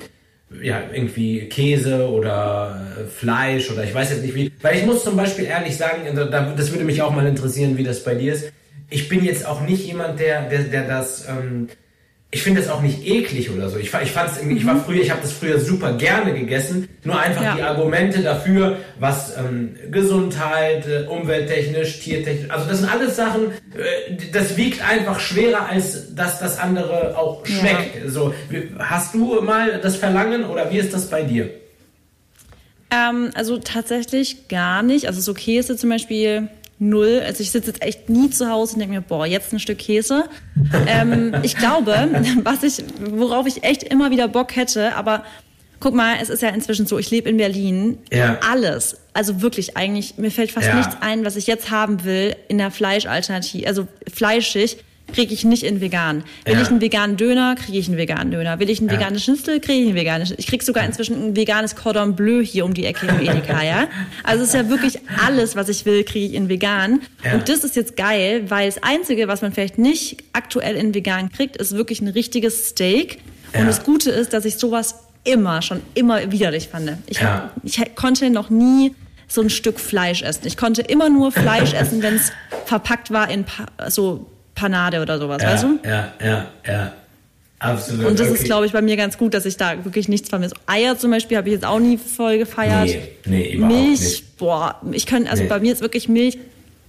[0.61, 4.51] ja, irgendwie Käse oder äh, Fleisch oder ich weiß jetzt nicht wie.
[4.61, 7.83] Weil ich muss zum Beispiel ehrlich sagen, da- das würde mich auch mal interessieren, wie
[7.83, 8.51] das bei dir ist.
[8.91, 11.69] Ich bin jetzt auch nicht jemand, der, der, der das, ähm,
[12.31, 13.77] ich finde das auch nicht eklig oder so.
[13.79, 16.87] Ich, ich fand's irgendwie, ich war früher, ich habe das früher super gerne gegessen.
[17.03, 17.55] Nur einfach Ja.
[17.55, 24.15] die Argumente dafür, was ähm, Gesundheit, äh, umwelttechnisch, tiertechnisch, also das sind alles Sachen, äh,
[24.31, 27.55] das wiegt einfach schwerer, als dass das andere auch Ja.
[27.55, 28.11] schmeckt.
[28.11, 31.49] So, wie- hast du mal das Verlangen oder wie ist das bei dir?
[32.91, 35.07] Ähm, also tatsächlich gar nicht.
[35.07, 36.47] Also so Käse zum Beispiel
[36.79, 37.21] null.
[37.25, 39.77] Also ich sitze jetzt echt nie zu Hause und denke mir, boah, jetzt ein Stück
[39.79, 40.25] Käse.
[40.87, 42.09] ähm, ich glaube,
[42.43, 45.23] was ich, worauf ich echt immer wieder Bock hätte, aber
[45.81, 47.97] guck mal, es ist ja inzwischen so, ich lebe in Berlin.
[48.11, 48.37] Ja.
[48.49, 50.75] Alles, also wirklich eigentlich, mir fällt fast Ja.
[50.75, 54.77] nichts ein, was ich jetzt haben will in der Fleischalternative, also fleischig.
[55.13, 56.23] Kriege ich nicht in vegan.
[56.45, 56.61] Will Ja.
[56.61, 58.59] ich einen veganen Döner, kriege ich einen veganen Döner.
[58.59, 58.95] Will ich einen Ja.
[58.95, 60.39] veganen Schnitzel, kriege ich einen veganen Schnitzel.
[60.41, 63.87] Ich kriege sogar inzwischen ein veganes Cordon Bleu hier um die Ecke im Edeka, ja.
[64.23, 67.01] Also es ist ja wirklich alles, was ich will, kriege ich in vegan.
[67.23, 67.33] Ja.
[67.33, 71.31] Und das ist jetzt geil, weil das Einzige, was man vielleicht nicht aktuell in vegan
[71.31, 73.19] kriegt, ist wirklich ein richtiges Steak.
[73.53, 76.93] Und das Gute ist, dass ich sowas immer, schon immer widerlich fand.
[77.07, 78.95] Ich, hab, ich konnte noch nie
[79.27, 80.41] so ein Stück Fleisch essen.
[80.47, 82.31] Ich konnte immer nur Fleisch essen, wenn es
[82.65, 84.28] verpackt war in pa so
[84.59, 85.79] Panade oder sowas, Ja, weißt du?
[85.85, 86.93] ja, ja, ja.
[87.61, 88.05] Absolut.
[88.05, 88.37] Und das okay.
[88.37, 90.55] ist, glaube ich, bei mir ganz gut, dass ich da wirklich nichts vermisse.
[90.65, 92.87] Eier zum Beispiel habe ich jetzt auch nie voll gefeiert.
[92.87, 94.37] Nee, nee, überhaupt Milch, nicht.
[94.37, 95.49] boah, ich könnte, also Nee.
[95.49, 96.37] bei mir ist wirklich Milch,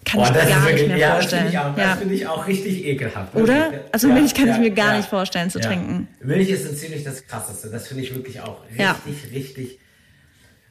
[0.05, 1.43] kann Boah, ich das gar ist nicht wirklich, mehr ja, das vorstellen.
[1.43, 1.87] finde ich, ja.
[1.91, 3.35] das finde ich auch richtig ekelhaft.
[3.35, 3.47] Oder?
[3.47, 3.81] Wirklich.
[3.93, 6.09] Also Milch kann ich mir gar nicht vorstellen zu trinken.
[6.23, 7.69] Milch ist ziemlich das Krasseste.
[7.69, 8.97] Das finde ich wirklich auch richtig, Ja.
[9.35, 9.79] richtig.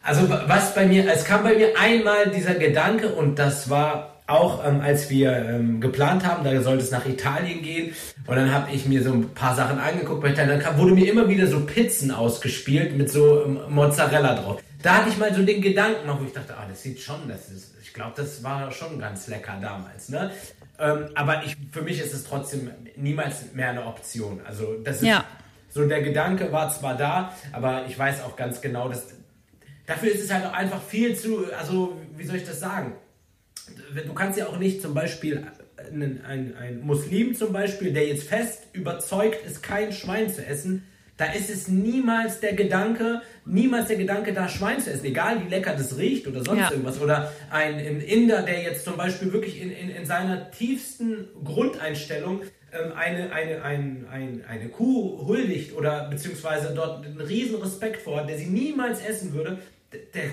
[0.01, 4.65] Also was bei mir, es kam bei mir einmal dieser Gedanke und das war auch,
[4.65, 7.93] ähm, als wir ähm, geplant haben, da sollte es nach Italien gehen
[8.27, 10.51] und dann habe ich mir so ein paar Sachen angeguckt bei Italien.
[10.51, 14.61] Dann kam, wurde mir immer wieder so Pizzen ausgespielt mit so ähm, Mozzarella drauf.
[14.81, 17.27] Da hatte ich mal so den Gedanken noch, wo ich dachte, ah, das sieht schon,
[17.27, 20.31] das ist, ich glaube, das war schon ganz lecker damals, ne?
[20.79, 24.39] Ähm, aber ich, für mich ist es trotzdem niemals mehr eine Option.
[24.47, 25.25] Also das ist Ja.
[25.69, 29.07] so der Gedanke war zwar da, aber ich weiß auch ganz genau, dass
[29.85, 32.93] dafür ist es halt auch einfach viel zu, also wie soll ich das sagen?
[34.05, 35.45] Du kannst ja auch nicht zum Beispiel
[35.77, 40.84] ein, ein, ein Muslim zum Beispiel, der jetzt fest überzeugt ist, kein Schwein zu essen,
[41.17, 45.49] da ist es niemals der Gedanke, niemals der Gedanke, da Schwein zu essen, egal wie
[45.49, 46.71] lecker das riecht oder sonst Ja.
[46.71, 47.01] irgendwas.
[47.01, 52.43] Oder ein, ein Inder, der jetzt zum Beispiel wirklich in, in, in seiner tiefsten Grundeinstellung
[52.71, 58.21] ähm, eine, eine, ein, ein, eine Kuh huldigt oder beziehungsweise dort einen riesen Respekt vor
[58.21, 59.58] hat, der sie niemals essen würde,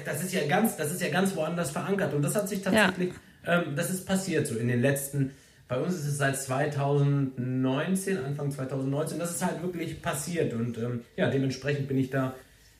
[0.04, 2.12] das ist ja ganz, das ist ja ganz woanders verankert.
[2.14, 3.12] Und das hat sich tatsächlich,
[3.46, 5.32] ähm, das ist passiert so in den letzten,
[5.68, 10.52] bei uns ist es seit 2019, Anfang 2019, das ist halt wirklich passiert.
[10.52, 12.34] Und ähm, ja, dementsprechend bin ich da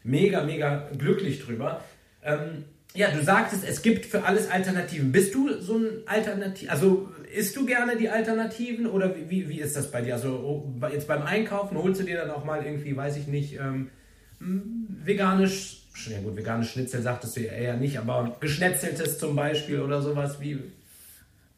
[0.04, 1.82] mega, mega glücklich drüber.
[2.22, 5.12] Ähm, ja, du sagtest, es gibt für alles Alternativen.
[5.12, 9.76] Bist du so ein Alternativ, also isst du gerne die Alternativen oder wie, wie, ist
[9.76, 10.14] das bei dir?
[10.14, 13.54] Also oh, jetzt beim Einkaufen holst du dir dann auch mal irgendwie, weiß ich nicht,
[13.54, 13.90] ähm,
[14.40, 19.80] m, veganisch, ja gut, veganes Schnitzel sagtest du ja eher nicht, aber geschnetzeltes zum Beispiel
[19.80, 20.58] oder sowas wie.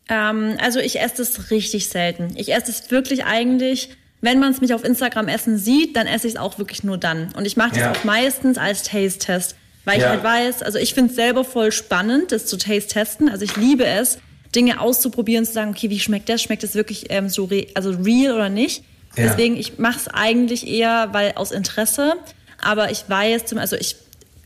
[0.09, 2.33] Ähm, also ich esse das richtig selten.
[2.37, 6.27] Ich esse es wirklich eigentlich, wenn man es mich auf Instagram essen sieht, dann esse
[6.27, 7.33] ich es auch wirklich nur dann.
[7.37, 7.93] Und ich mache das Ja.
[7.93, 10.05] auch meistens als Taste-Test, weil Ja.
[10.07, 13.29] ich halt weiß, also ich finde es selber voll spannend, das zu taste-testen.
[13.29, 14.19] Also ich liebe es,
[14.55, 16.43] Dinge auszuprobieren, zu sagen, okay, wie schmeckt das?
[16.43, 18.83] Schmeckt das wirklich ähm, so re also real oder nicht?
[19.17, 19.25] Ja.
[19.25, 22.15] Deswegen, ich mache es eigentlich eher, weil aus Interesse.
[22.63, 23.97] Aber ich weiß, zum, also ich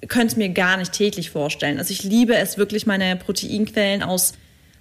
[0.09, 1.79] könnte es mir gar nicht täglich vorstellen.
[1.79, 4.33] Also ich liebe es wirklich, meine Proteinquellen aus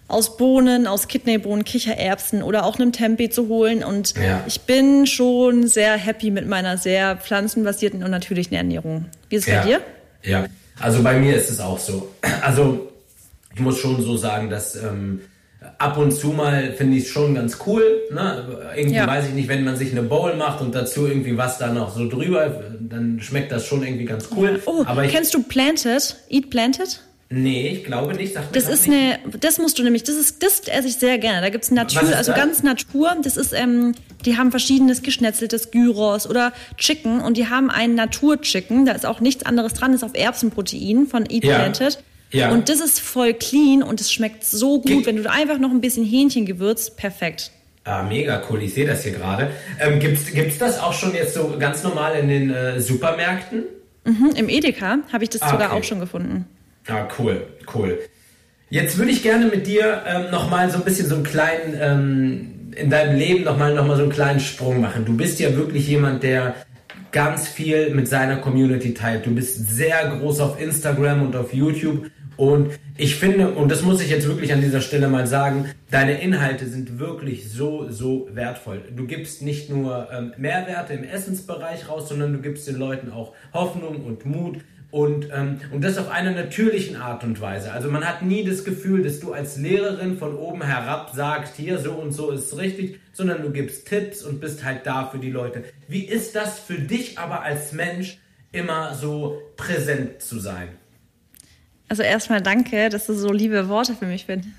[0.07, 3.81] aus Bohnen, aus Kidneybohnen, Kichererbsen oder auch einem Tempeh zu holen.
[3.81, 4.43] Und Ja.
[4.45, 9.05] ich bin schon sehr happy mit meiner sehr pflanzenbasierten und natürlichen Ernährung.
[9.29, 9.81] Wie ist es bei dir?
[10.23, 10.47] Ja,
[10.79, 12.11] also bei mir ist es auch so.
[12.41, 12.91] Also
[13.55, 15.21] ich muss schon so sagen, dass ähm,
[15.81, 17.83] ab und zu mal finde ich es schon ganz cool.
[18.13, 18.43] Ne?
[18.75, 19.07] Irgendwie Ja.
[19.07, 21.95] weiß ich nicht, wenn man sich eine Bowl macht und dazu irgendwie was da noch
[21.95, 24.61] so drüber, dann schmeckt das schon irgendwie ganz cool.
[24.65, 26.15] Oh, Aber ich, kennst du Planted?
[26.29, 27.01] Eat Planted?
[27.33, 28.35] nee, ich glaube nicht.
[28.35, 29.19] Mir Das ist nicht.
[29.23, 31.39] eine, das musst du nämlich, das ist, das esse ich sehr gerne.
[31.39, 32.39] Da gibt's Natur, Was ist also das?
[32.41, 33.15] ganz Natur.
[33.23, 33.93] Das ist, ähm,
[34.25, 38.85] die haben verschiedenes geschnetzeltes Gyros oder Chicken und die haben einen Natur-Chicken.
[38.85, 41.55] Da ist auch nichts anderes dran, ist auf Erbsenprotein von Eat Ja.
[41.59, 42.03] Planted.
[42.31, 42.51] Ja.
[42.51, 45.71] Und das ist voll clean und es schmeckt so gut, Ge- wenn du einfach noch
[45.71, 47.51] ein bisschen Hähnchen gewürzt, perfekt.
[47.83, 49.49] Ah, mega cool, ich sehe das hier gerade.
[49.79, 53.63] Ähm, gibt's, gibt's das auch schon jetzt so ganz normal in den äh, Supermärkten?
[54.05, 55.79] Mhm, Im Edeka habe ich das Ah, sogar okay.
[55.79, 56.45] auch schon gefunden.
[56.87, 57.99] Ah, cool, cool.
[58.69, 62.71] Jetzt würde ich gerne mit dir ähm, nochmal so ein bisschen so einen kleinen, ähm,
[62.75, 65.03] in deinem Leben nochmal noch mal so einen kleinen Sprung machen.
[65.03, 66.55] Du bist ja wirklich jemand, der
[67.11, 69.25] ganz viel mit seiner Community teilt.
[69.25, 72.09] Du bist sehr groß auf Instagram und auf YouTube.
[72.37, 76.21] Und ich finde, und das muss ich jetzt wirklich an dieser Stelle mal sagen, deine
[76.21, 78.81] Inhalte sind wirklich so, so wertvoll.
[78.95, 83.33] Du gibst nicht nur ähm, Mehrwerte im Essensbereich raus, sondern du gibst den Leuten auch
[83.53, 84.59] Hoffnung und Mut
[84.91, 87.71] und, ähm, und das auf eine natürlichen Art und Weise.
[87.71, 91.79] Also man hat nie das Gefühl, dass du als Lehrerin von oben herab sagst, hier
[91.79, 95.31] so und so ist richtig, sondern du gibst Tipps und bist halt da für die
[95.31, 95.63] Leute.
[95.87, 98.19] Wie ist das für dich aber als Mensch
[98.51, 100.67] immer so präsent zu sein?
[101.91, 104.53] Also erstmal danke, dass du so liebe Worte für mich findest.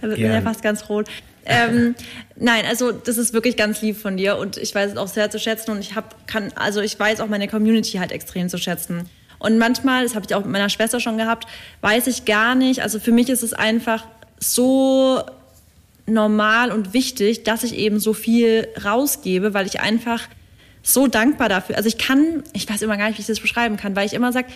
[0.00, 1.10] Da wird mir ja fast ganz rot.
[1.44, 1.94] Ähm,
[2.36, 5.30] nein, also das ist wirklich ganz lieb von dir und ich weiß es auch sehr
[5.30, 8.56] zu schätzen und ich hab, kann, also ich weiß auch meine Community halt extrem zu
[8.56, 9.10] schätzen.
[9.38, 11.46] Und manchmal, das habe ich auch mit meiner Schwester schon gehabt,
[11.82, 12.80] weiß ich gar nicht.
[12.80, 14.06] Also für mich ist es einfach
[14.40, 15.22] so
[16.06, 20.22] normal und wichtig, dass ich eben so viel rausgebe, weil ich einfach
[20.82, 21.76] so dankbar dafür.
[21.76, 24.14] Also ich kann, ich weiß immer gar nicht, wie ich das beschreiben kann, weil ich
[24.14, 24.46] immer sage,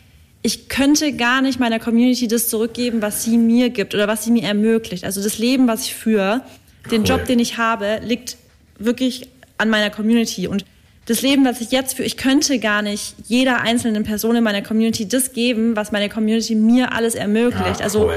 [0.42, 4.30] ich könnte gar nicht meiner Community das zurückgeben, was sie mir gibt oder was sie
[4.30, 5.04] mir ermöglicht.
[5.04, 6.42] Also das Leben, was ich führe,
[6.90, 8.36] den Job, den ich habe, liegt
[8.78, 10.46] wirklich an meiner Community.
[10.46, 10.64] Und
[11.06, 14.62] das Leben, was ich jetzt führe, ich könnte gar nicht jeder einzelnen Person in meiner
[14.62, 17.80] Community das geben, was meine Community mir alles ermöglicht.
[17.80, 18.14] Ah, also cool,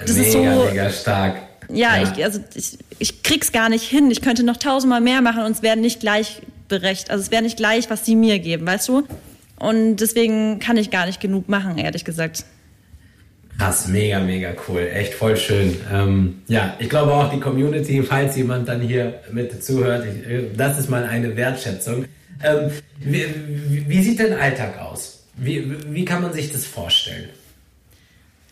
[0.00, 1.36] das mega, ist so mega stark.
[1.72, 4.10] ja, Ich, also ich, ich krieg's gar nicht hin.
[4.10, 7.10] Ich könnte noch tausendmal mehr machen und es wäre nicht gleichberechtigt.
[7.10, 9.04] Also es wäre nicht gleich, was sie mir geben, weißt du?
[9.60, 12.44] Und deswegen kann ich gar nicht genug machen, ehrlich gesagt.
[13.58, 14.88] Krass, mega, mega cool.
[14.92, 15.76] Echt voll schön.
[15.92, 20.44] Ähm, ja, ich glaube auch die Community, falls jemand dann hier mit zuhört, ich, äh,
[20.56, 22.06] das ist mal eine Wertschätzung.
[22.42, 22.70] Ähm,
[23.00, 23.26] wie,
[23.86, 25.24] wie, sieht dein Alltag aus?
[25.36, 27.28] Wie, wie kann man sich das vorstellen?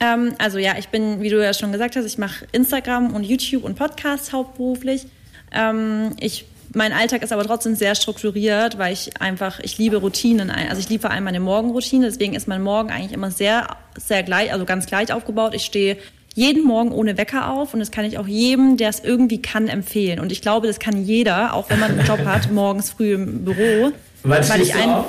[0.00, 3.24] Ähm, also ja, ich bin, wie du ja schon gesagt hast, ich mache Instagram und
[3.24, 5.06] YouTube und Podcasts hauptberuflich.
[5.52, 10.50] Ähm, ich mein Alltag ist aber trotzdem sehr strukturiert, weil ich einfach, ich liebe Routinen.
[10.50, 14.22] Also ich liebe vor allem meine Morgenroutine, deswegen ist mein Morgen eigentlich immer sehr, sehr
[14.22, 15.54] gleich, also ganz gleich aufgebaut.
[15.54, 15.96] Ich stehe
[16.34, 19.68] jeden Morgen ohne Wecker auf und das kann ich auch jedem, der es irgendwie kann,
[19.68, 20.20] empfehlen.
[20.20, 23.44] Und ich glaube, das kann jeder, auch wenn man einen Job hat, morgens früh im
[23.44, 23.92] Büro.
[24.22, 25.04] Wann weil ich ein,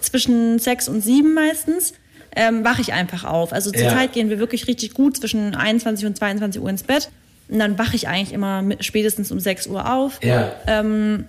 [0.00, 1.94] zwischen sechs und sieben meistens
[2.36, 3.52] ähm, wache ich einfach auf.
[3.52, 4.12] Also zurzeit ja.
[4.12, 7.10] gehen wir wirklich richtig gut zwischen 21 und 22 Uhr ins Bett.
[7.48, 10.22] Und dann wache ich eigentlich immer mit, spätestens um 6 Uhr auf.
[10.22, 10.52] Ja.
[10.66, 11.24] Ähm,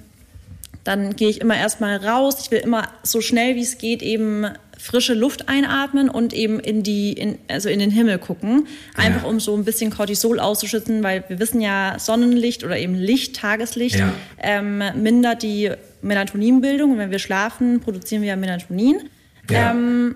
[0.84, 2.38] dann gehe ich immer erstmal raus.
[2.42, 4.48] Ich will immer so schnell wie es geht eben
[4.80, 8.66] frische Luft einatmen und eben in die, in, also in den Himmel gucken.
[8.96, 9.30] Einfach ja.
[9.30, 14.00] um so ein bisschen Cortisol auszuschützen, weil wir wissen ja, Sonnenlicht oder eben Licht, Tageslicht,
[14.00, 14.14] ja.
[14.38, 16.94] ähm, mindert die Melatoninbildung.
[16.94, 19.10] Und wenn wir schlafen, produzieren wir ja Melatonin.
[19.50, 19.72] Ja.
[19.72, 20.16] Ähm,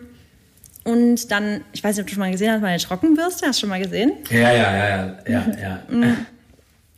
[0.83, 3.47] und dann, ich weiß nicht, ob du schon mal gesehen hast, meine Trockenbürste.
[3.47, 4.13] Hast du schon mal gesehen?
[4.29, 5.45] Ja, ja, ja, ja, ja.
[5.61, 5.79] ja.
[5.89, 6.25] Mhm.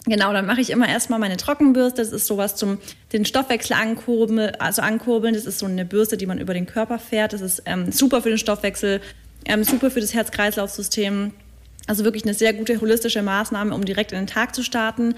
[0.08, 2.02] Genau, dann mache ich immer erstmal meine Trockenbürste.
[2.02, 2.78] Das ist sowas zum
[3.12, 5.34] den Stoffwechsel ankurbeln, also ankurbeln.
[5.34, 7.34] Das ist so eine Bürste, die man über den Körper fährt.
[7.34, 9.02] Das ist ähm, super für den Stoffwechsel,
[9.45, 11.32] ähm, super für das Herz-Kreislauf-System.
[11.88, 15.15] Also wirklich eine sehr gute holistische Maßnahme, um direkt in den Tag zu starten.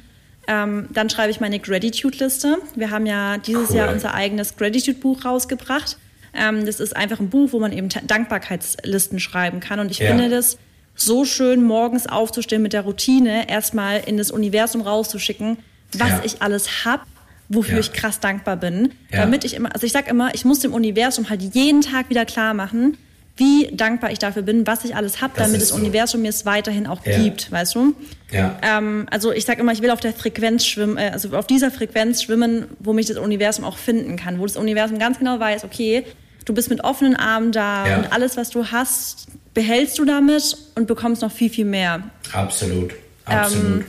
[0.47, 2.58] Ähm, dann schreibe ich meine Gratitude-Liste.
[2.75, 3.77] Wir haben ja dieses cool.
[3.77, 5.97] Jahr unser eigenes Gratitude-Buch rausgebracht.
[6.38, 9.80] Ähm, das ist einfach ein Buch, wo man eben Dankbarkeitslisten schreiben kann.
[9.80, 10.10] Und ich ja.
[10.10, 10.58] finde das
[10.95, 15.58] so schön, morgens aufzustehen mit der Routine, erstmal in das Universum rauszuschicken,
[15.93, 16.21] was ja.
[16.23, 17.04] ich alles habe
[17.50, 17.80] wofür ja.
[17.80, 21.30] ich krass dankbar bin, damit ich immer, also ich sag immer, ich muss dem Universum
[21.30, 22.97] halt jeden Tag wieder klar machen,
[23.38, 25.76] wie dankbar ich dafür bin, was ich alles habe, damit das so.
[25.76, 27.19] Universum mir es weiterhin auch ja.
[27.19, 27.93] gibt, weißt du?
[28.32, 28.58] Ja.
[28.63, 31.69] Ähm, also ich sag immer, ich will auf der Frequenz schwimmen, äh, also auf dieser
[31.69, 35.63] Frequenz schwimmen, wo mich das Universum auch finden kann, wo das Universum ganz genau weiß,
[35.65, 36.04] okay,
[36.47, 37.97] du bist mit offenen Armen da ja.
[37.97, 42.03] und alles, was du hast, behältst du damit und bekommst noch viel, viel mehr.
[42.31, 42.93] Absolut,
[43.25, 43.81] absolut.
[43.81, 43.86] Ähm,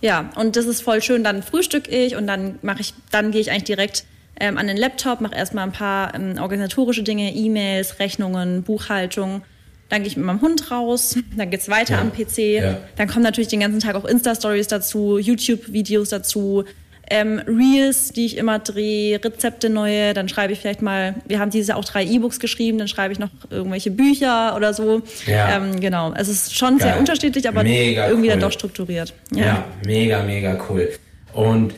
[0.00, 1.24] ja, und das ist voll schön.
[1.24, 4.04] Dann frühstück ich und dann mache ich, dann gehe ich eigentlich direkt
[4.38, 9.42] ähm, an den Laptop, mache erstmal ein paar ähm, organisatorische Dinge, E-Mails, Rechnungen, Buchhaltung.
[9.88, 12.38] Dann gehe ich mit meinem Hund raus, dann geht's weiter ja, am PC.
[12.38, 12.78] Ja.
[12.96, 16.64] Dann kommen natürlich den ganzen Tag auch Insta-Stories dazu, YouTube-Videos dazu,
[17.10, 21.50] ähm, Reels, die ich immer drehe, Rezepte neue, dann schreibe ich vielleicht mal, wir haben
[21.50, 25.02] dieses Jahr auch drei E-Books geschrieben, dann schreibe ich noch irgendwelche Bücher oder so.
[25.26, 25.56] Ja.
[25.56, 26.88] Ähm, genau, es ist schon Geil.
[26.88, 28.32] sehr unterschiedlich, aber mega irgendwie cool.
[28.32, 29.12] dann doch strukturiert.
[29.34, 29.44] Ja.
[29.44, 30.90] ja, mega, mega cool.
[31.32, 31.74] Und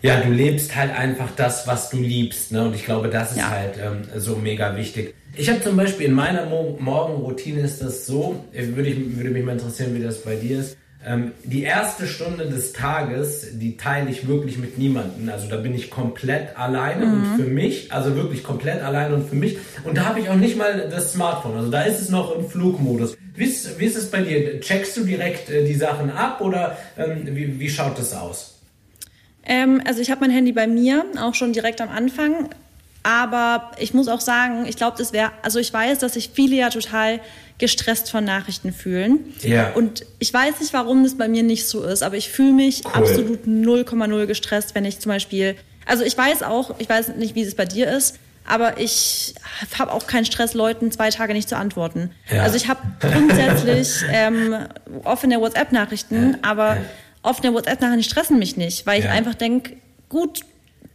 [0.00, 2.52] ja, du lebst halt einfach das, was du liebst.
[2.52, 2.64] Ne?
[2.64, 3.50] Und ich glaube, das ist ja.
[3.50, 5.14] halt ähm, so mega wichtig.
[5.36, 9.44] Ich habe zum Beispiel in meiner Mo Morgenroutine ist das so, würde, ich, würde mich
[9.44, 10.76] mal interessieren, wie das bei dir ist.
[11.08, 15.30] Ähm, die erste Stunde des Tages, die teile ich wirklich mit niemandem.
[15.30, 17.12] Also da bin ich komplett alleine mhm.
[17.12, 19.56] und für mich, also wirklich komplett alleine und für mich.
[19.84, 21.56] Und da habe ich auch nicht mal das Smartphone.
[21.56, 23.16] Also da ist es noch im Flugmodus.
[23.34, 24.60] Wie ist, wie ist es bei dir?
[24.60, 28.58] Checkst du direkt äh, die Sachen ab oder ähm, wie, wie schaut das aus?
[29.46, 32.50] Ähm, also ich habe mein Handy bei mir, auch schon direkt am Anfang.
[33.02, 36.56] Aber ich muss auch sagen, ich glaube, das wäre, also ich weiß, dass sich viele
[36.56, 37.20] ja total
[37.58, 39.34] gestresst von Nachrichten fühlen.
[39.42, 39.72] Ja.
[39.72, 42.84] Und ich weiß nicht, warum das bei mir nicht so ist, aber ich fühle mich
[42.84, 42.92] cool.
[42.94, 47.42] absolut 0,0 gestresst, wenn ich zum Beispiel, also ich weiß auch, ich weiß nicht, wie
[47.42, 48.16] es bei dir ist,
[48.46, 49.34] aber ich
[49.78, 52.10] habe auch keinen Stress, Leuten zwei Tage nicht zu antworten.
[52.30, 52.44] Ja.
[52.44, 54.56] Also ich habe grundsätzlich ähm,
[55.04, 56.38] offene WhatsApp-Nachrichten, ja.
[56.42, 56.78] aber
[57.22, 59.76] offene WhatsApp-Nachrichten stressen mich nicht, weil ich einfach denke,
[60.08, 60.40] gut,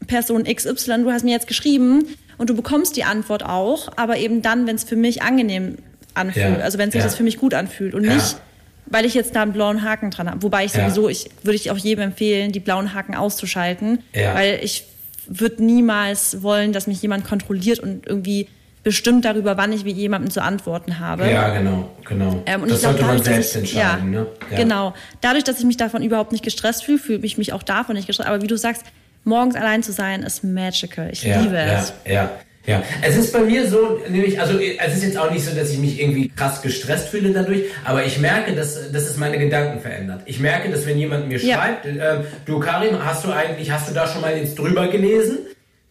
[0.07, 4.41] Person XY, du hast mir jetzt geschrieben und du bekommst die Antwort auch, aber eben
[4.41, 5.77] dann, wenn es für mich angenehm
[6.13, 6.57] anfühlt.
[6.57, 6.63] Ja.
[6.63, 7.05] Also wenn sich ja.
[7.05, 8.37] das für mich gut anfühlt und nicht,
[8.85, 10.43] weil ich jetzt da einen blauen Haken dran habe.
[10.43, 14.85] Wobei ich sowieso, ich würde ich auch jedem empfehlen, die blauen Haken auszuschalten, weil ich
[15.27, 18.47] würde niemals wollen, dass mich jemand kontrolliert und irgendwie
[18.83, 21.29] bestimmt darüber, wann ich wie jemandem zu antworten habe.
[21.29, 22.43] Ja, genau, genau.
[22.45, 24.27] Ähm, und das ich glaub, sollte man dadurch, dass selbst ich- entscheiden, ja, ne?
[24.51, 24.57] Ja.
[24.57, 24.93] Genau.
[25.21, 28.07] Dadurch, dass ich mich davon überhaupt nicht gestresst fühle, fühle ich mich auch davon nicht
[28.07, 28.27] gestresst.
[28.29, 28.83] Aber wie du sagst,
[29.23, 31.09] morgens allein zu sein, ist magical.
[31.11, 31.93] Ich ja, liebe es.
[32.05, 32.31] Ja, ja,
[32.65, 32.81] ja.
[33.01, 35.77] Es ist bei mir so, nämlich, also es ist jetzt auch nicht so, dass ich
[35.79, 40.21] mich irgendwie krass gestresst fühle dadurch, aber ich merke, dass, dass es meine Gedanken verändert.
[40.25, 41.57] Ich merke, dass wenn jemand mir Ja.
[41.57, 41.99] schreibt, ähm,
[42.45, 45.39] du Karim, hast du eigentlich, hast du da schon mal jetzt drüber gelesen?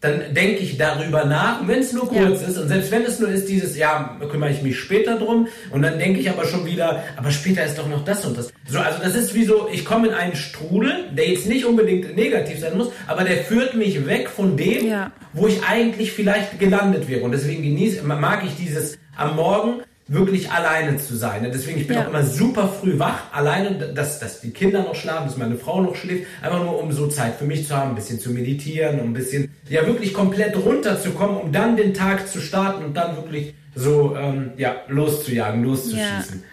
[0.03, 2.47] Dann denke ich darüber nach, wenn es nur kurz Ja.
[2.49, 5.81] ist und selbst wenn es nur ist, dieses, ja, kümmere ich mich später drum und
[5.81, 8.51] dann denke ich aber schon wieder, aber später ist doch noch das und das.
[8.67, 12.17] So, also das ist wie so, ich komme in einen Strudel, der jetzt nicht unbedingt
[12.17, 15.13] negativ sein muss, aber der führt mich weg von dem, Ja.
[15.31, 17.21] wo ich eigentlich vielleicht gelandet wäre.
[17.21, 21.49] Und deswegen genieße, mag ich dieses am Morgen wirklich alleine zu sein.
[21.53, 22.03] Deswegen, ich bin Ja.
[22.03, 25.81] auch immer super früh wach, alleine, dass, dass die Kinder noch schlafen, dass meine Frau
[25.81, 28.99] noch schläft, einfach nur um so Zeit für mich zu haben, ein bisschen zu meditieren,
[28.99, 33.15] um ein bisschen, ja, wirklich komplett runterzukommen, um dann den Tag zu starten und dann
[33.15, 36.43] wirklich so, ähm, ja, loszujagen, loszuschießen.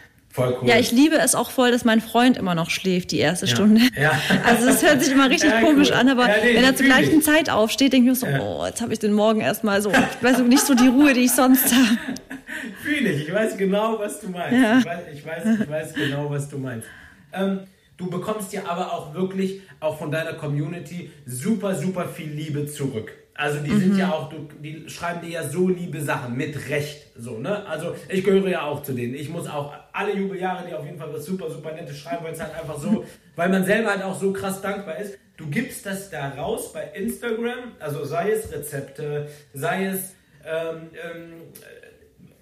[0.43, 0.69] Voll cool.
[0.69, 3.55] Ja, ich liebe es auch voll, dass mein Freund immer noch schläft, die erste Ja.
[3.55, 3.81] Stunde.
[4.01, 4.13] Ja.
[4.45, 5.97] Also es hört sich immer richtig Ja, komisch cool.
[5.97, 8.81] an, aber nee, wenn er zur gleichen Zeit aufsteht, denke ich mir so, oh, jetzt
[8.81, 11.73] habe ich den Morgen erstmal so, ich weiß nicht so die Ruhe, die ich sonst
[11.75, 11.99] habe.
[12.83, 14.61] Fühle ich, ich weiß genau, was du meinst.
[14.61, 14.79] Ja.
[14.79, 16.87] Ich, weiß, ich, weiß, ich weiß genau, was du meinst.
[17.33, 17.61] Ähm,
[17.97, 23.13] du bekommst ja aber auch wirklich, auch von deiner Community, super, super viel Liebe zurück.
[23.41, 27.07] Also die sind ja auch, du, die schreiben dir ja so liebe Sachen, mit Recht,
[27.17, 27.67] so, ne?
[27.67, 29.15] Also ich gehöre ja auch zu denen.
[29.15, 32.35] Ich muss auch alle Jubeljahre dir auf jeden Fall was super, super Nettes schreiben, weil
[32.35, 35.17] es halt einfach so, weil man selber halt auch so krass dankbar ist.
[35.39, 41.33] Du gibst das da raus bei Instagram, also sei es Rezepte, sei es ähm, ähm,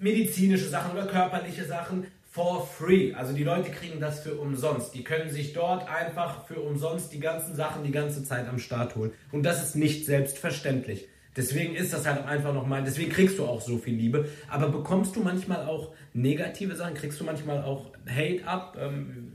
[0.00, 3.14] medizinische Sachen oder körperliche Sachen for free.
[3.14, 4.94] Also die Leute kriegen das für umsonst.
[4.94, 8.96] Die können sich dort einfach für umsonst die ganzen Sachen die ganze Zeit am Start
[8.96, 9.12] holen.
[9.32, 11.08] Und das ist nicht selbstverständlich.
[11.36, 14.28] Deswegen ist das halt einfach nochmal, deswegen kriegst du auch so viel Liebe.
[14.48, 16.94] Aber bekommst du manchmal auch negative Sachen?
[16.94, 18.76] Kriegst du manchmal auch Hate ab?
[18.80, 19.34] Ähm,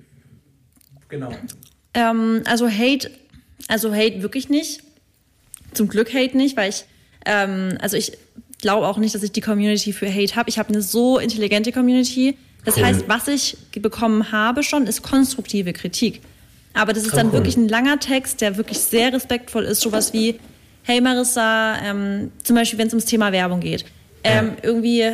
[1.07, 1.31] genau.
[1.93, 3.09] Ähm, also Hate,
[3.69, 4.83] also Hate wirklich nicht.
[5.73, 6.85] Zum Glück Hate nicht, weil ich,
[7.25, 8.17] ähm, also ich
[8.59, 10.49] glaube auch nicht, dass ich die Community für Hate habe.
[10.49, 12.37] Ich habe eine so intelligente Community.
[12.65, 12.85] Das Cool.
[12.85, 16.21] heißt, was ich bekommen habe schon, ist konstruktive Kritik.
[16.73, 17.33] Aber das ist dann cool.
[17.33, 19.81] wirklich ein langer Text, der wirklich sehr respektvoll ist.
[19.81, 20.39] Sowas wie,
[20.83, 23.85] hey Marissa, ähm, zum Beispiel, wenn es ums Thema Werbung geht.
[24.23, 25.11] Ähm, Irgendwie,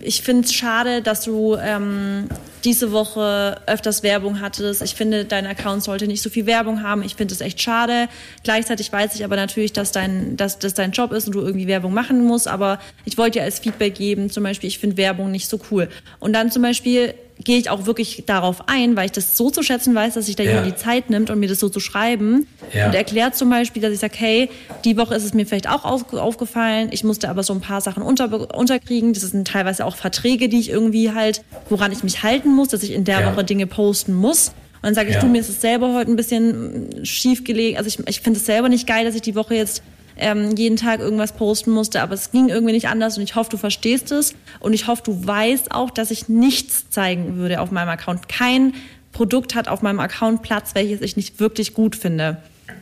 [0.00, 2.28] ich finde es schade, dass du ähm,
[2.64, 4.82] diese Woche öfters Werbung hattest.
[4.82, 7.02] Ich finde, dein Account sollte nicht so viel Werbung haben.
[7.02, 8.08] Ich finde es echt schade.
[8.44, 11.66] Gleichzeitig weiß ich aber natürlich, dass dein, dass das dein Job ist und du irgendwie
[11.66, 12.48] Werbung machen musst.
[12.48, 15.88] Aber ich wollte dir als Feedback geben, zum Beispiel, ich finde Werbung nicht so cool.
[16.18, 19.62] Und dann zum Beispiel gehe ich auch wirklich darauf ein, weil ich das so zu
[19.62, 20.50] schätzen weiß, dass sich da Ja.
[20.50, 22.84] jemand die Zeit nimmt und mir das so zu schreiben Ja.
[22.86, 24.50] und erklärt zum Beispiel, dass ich sage, hey,
[24.84, 27.80] die Woche ist es mir vielleicht auch auf, aufgefallen, ich musste aber so ein paar
[27.80, 32.22] Sachen unter, unterkriegen, das sind teilweise auch Verträge, die ich irgendwie halt, woran ich mich
[32.22, 33.32] halten muss, dass ich in der Ja.
[33.32, 34.48] Woche Dinge posten muss.
[34.48, 35.20] Und dann sage ich, Ja.
[35.20, 37.76] du, mir ist es selber heute ein bisschen mm, schief gelegen.
[37.76, 39.82] Also ich, ich finde es selber nicht geil, dass ich die Woche jetzt
[40.16, 43.50] ähm, jeden Tag irgendwas posten musste, aber es ging irgendwie nicht anders und ich hoffe,
[43.50, 47.70] du verstehst es und ich hoffe, du weißt auch, dass ich nichts zeigen würde auf
[47.70, 48.28] meinem Account.
[48.28, 48.74] Kein
[49.12, 52.36] Produkt hat auf meinem Account Platz, welches ich nicht wirklich gut finde.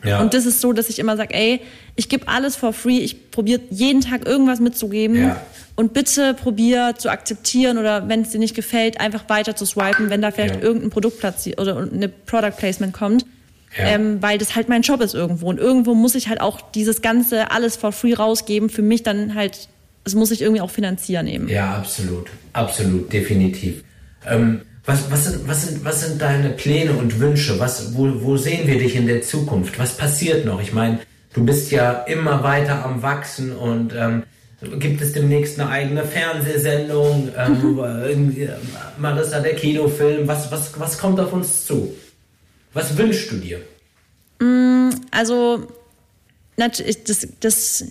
[0.05, 0.21] Ja.
[0.21, 1.61] Und das ist so, dass ich immer sage, ey,
[1.97, 5.41] ich gebe alles for free, ich probiere jeden Tag irgendwas mitzugeben Ja.
[5.77, 10.11] und bitte probier zu akzeptieren oder wenn es dir nicht gefällt, einfach weiter zu swipen,
[10.11, 10.63] wenn da vielleicht Ja.
[10.63, 11.23] irgendein Produkt
[11.59, 13.25] oder eine Product Placement kommt.
[13.77, 15.47] Ähm, weil das halt mein Job ist irgendwo.
[15.49, 18.71] Und irgendwo muss ich halt auch dieses ganze alles for free rausgeben.
[18.71, 19.69] Für mich dann halt,
[20.05, 21.49] das muss ich irgendwie auch finanzieren eben.
[21.49, 22.29] Ja, absolut.
[22.55, 23.85] Absolut, definitiv.
[24.27, 27.61] Ähm, was, was, sind, was, sind, was sind deine Pläne und Wünsche?
[27.61, 29.79] Was, wo, wo sehen wir dich in der Zukunft?
[29.79, 30.63] Was passiert noch?
[30.63, 31.01] Ich meine,
[31.35, 34.23] du bist ja immer weiter am Wachsen und ähm,
[34.79, 37.29] gibt es demnächst eine eigene Fernsehsendung?
[37.37, 38.57] Ähm, irgendwie, äh,
[38.97, 40.27] Marissa, der Kinofilm?
[40.27, 41.95] Was, was, was kommt auf uns zu?
[42.73, 43.61] Was wünschst du dir?
[45.11, 45.67] Also,
[46.57, 47.85] natürlich, das, das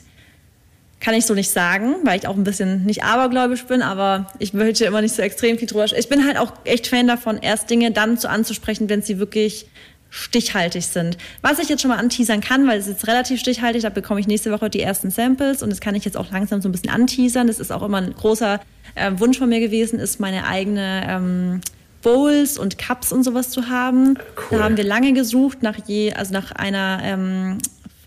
[1.07, 4.53] kann ich so nicht sagen, weil ich auch ein bisschen nicht abergläubisch bin, aber ich
[4.53, 5.85] möchte immer nicht so extrem viel drüber.
[5.85, 9.67] Ich bin halt auch echt Fan davon, erst Dinge dann zu anzusprechen, wenn sie wirklich
[10.09, 11.17] stichhaltig sind.
[11.41, 14.19] Was ich jetzt schon mal anteasern kann, weil es ist jetzt relativ stichhaltig, da bekomme
[14.19, 16.73] ich nächste Woche die ersten Samples und das kann ich jetzt auch langsam so ein
[16.73, 17.47] bisschen anteasern.
[17.47, 18.59] Das ist auch immer ein großer
[18.95, 21.61] äh, Wunsch von mir gewesen, ist meine eigene ähm,
[22.01, 24.17] Bowls und Cups und sowas zu haben.
[24.51, 24.59] Cool.
[24.59, 27.59] Da haben wir lange gesucht nach je, also nach einer ähm,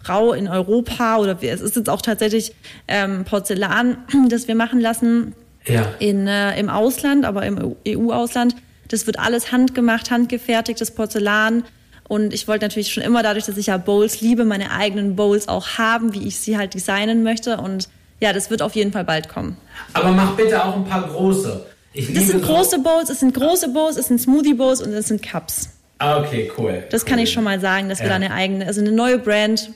[0.02, 2.52] Frau in Europa oder wir, es ist jetzt auch tatsächlich
[2.88, 3.98] ähm, Porzellan,
[4.28, 5.34] das wir machen lassen
[5.66, 5.94] Ja.
[5.98, 8.56] in, äh, im Ausland, aber im EU-Ausland.
[8.88, 11.64] Das wird alles handgemacht, handgefertigtes Porzellan.
[12.08, 15.46] Und ich wollte natürlich schon immer, dadurch, dass ich ja Bowls liebe, meine eigenen Bowls
[15.46, 17.58] auch haben, wie ich sie halt designen möchte.
[17.58, 17.88] Und
[18.18, 19.56] Ja, das wird auf jeden Fall bald kommen.
[19.92, 21.64] Aber mach bitte auch ein paar große.
[21.92, 25.08] Ich das sind große Bowls, es sind große Bowls, es sind Smoothie Bowls und es
[25.08, 25.70] sind Cups.
[25.98, 26.84] Ah, okay, cool.
[26.90, 27.08] Das cool.
[27.10, 28.06] kann ich schon mal sagen, dass ja.
[28.06, 29.70] wir da eine eigene, also eine neue Brand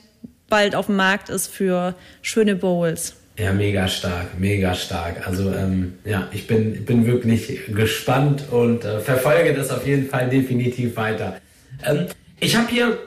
[0.49, 3.15] bald auf dem Markt ist für schöne Bowls.
[3.37, 5.27] Ja, mega stark, mega stark.
[5.27, 10.29] Also ähm, ja, ich bin, bin wirklich gespannt und äh, verfolge das auf jeden Fall
[10.29, 11.37] definitiv weiter.
[11.85, 12.05] Ähm,
[12.39, 12.97] ich habe hier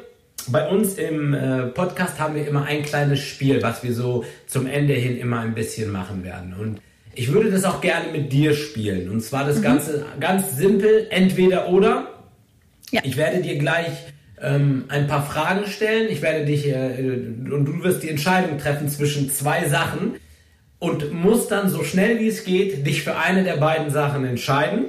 [0.48, 4.66] bei uns im äh, Podcast haben wir immer ein kleines Spiel, was wir so zum
[4.66, 6.54] Ende hin immer ein bisschen machen werden.
[6.54, 6.80] Und
[7.14, 9.10] ich würde das auch gerne mit dir spielen.
[9.10, 9.62] Und zwar das mhm.
[9.62, 12.08] Ganze ganz simpel, entweder oder.
[12.90, 13.00] Ja.
[13.04, 13.92] Ich werde dir gleich
[14.42, 16.08] ähm, ein paar Fragen stellen.
[16.10, 17.02] Ich werde dich äh,
[17.50, 20.14] und du wirst die Entscheidung treffen zwischen zwei Sachen
[20.78, 24.86] und musst dann so schnell wie es geht dich für eine der beiden Sachen entscheiden.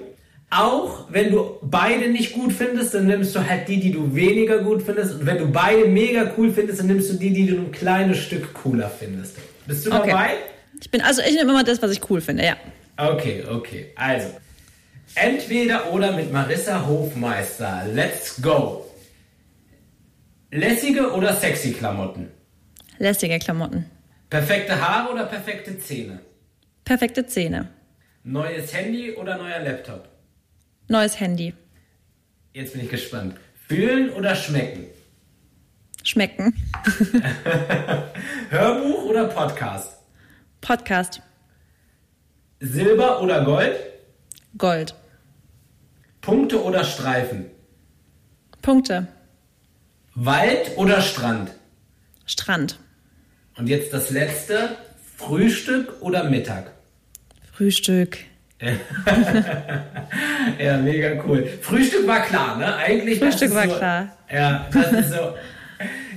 [0.51, 4.59] Auch wenn du beide nicht gut findest, dann nimmst du halt die, die du weniger
[4.59, 5.13] gut findest.
[5.13, 8.17] Und wenn du beide mega cool findest, dann nimmst du die, die du ein kleines
[8.17, 9.35] Stück cooler findest.
[9.67, 10.09] Bist du okay.
[10.09, 10.29] dabei?
[10.81, 12.57] Ich bin, also ich nehme immer das, was ich cool finde, ja.
[12.97, 13.91] Okay, okay.
[13.95, 14.29] Also,
[15.13, 17.83] entweder oder mit Marissa Hofmeister.
[17.93, 18.88] Let's go.
[20.51, 22.31] Lässige oder sexy Klamotten?
[22.97, 23.85] Lässige Klamotten.
[24.29, 26.19] Perfekte Haare oder perfekte Zähne?
[26.85, 27.69] Perfekte Zähne.
[28.23, 30.09] Neues Handy oder neuer Laptop?
[30.87, 31.53] Neues Handy.
[32.53, 33.35] Jetzt bin ich gespannt.
[33.67, 34.85] Fühlen oder schmecken?
[36.03, 36.55] Schmecken.
[38.49, 39.97] Hörbuch oder Podcast?
[40.61, 41.21] Podcast.
[42.59, 43.75] Silber oder Gold?
[44.57, 44.95] Gold.
[46.21, 47.45] Punkte oder Streifen?
[48.63, 49.07] Punkte.
[50.21, 51.51] Wald oder Strand?
[52.25, 52.77] Strand.
[53.57, 54.75] Und jetzt das letzte.
[55.15, 56.71] Frühstück oder Mittag?
[57.53, 58.17] Frühstück.
[60.59, 61.47] ja, mega cool.
[61.61, 62.75] Frühstück war klar, ne?
[62.75, 63.19] Eigentlich.
[63.19, 64.17] Frühstück war so, klar.
[64.29, 65.35] Ja, das ist so.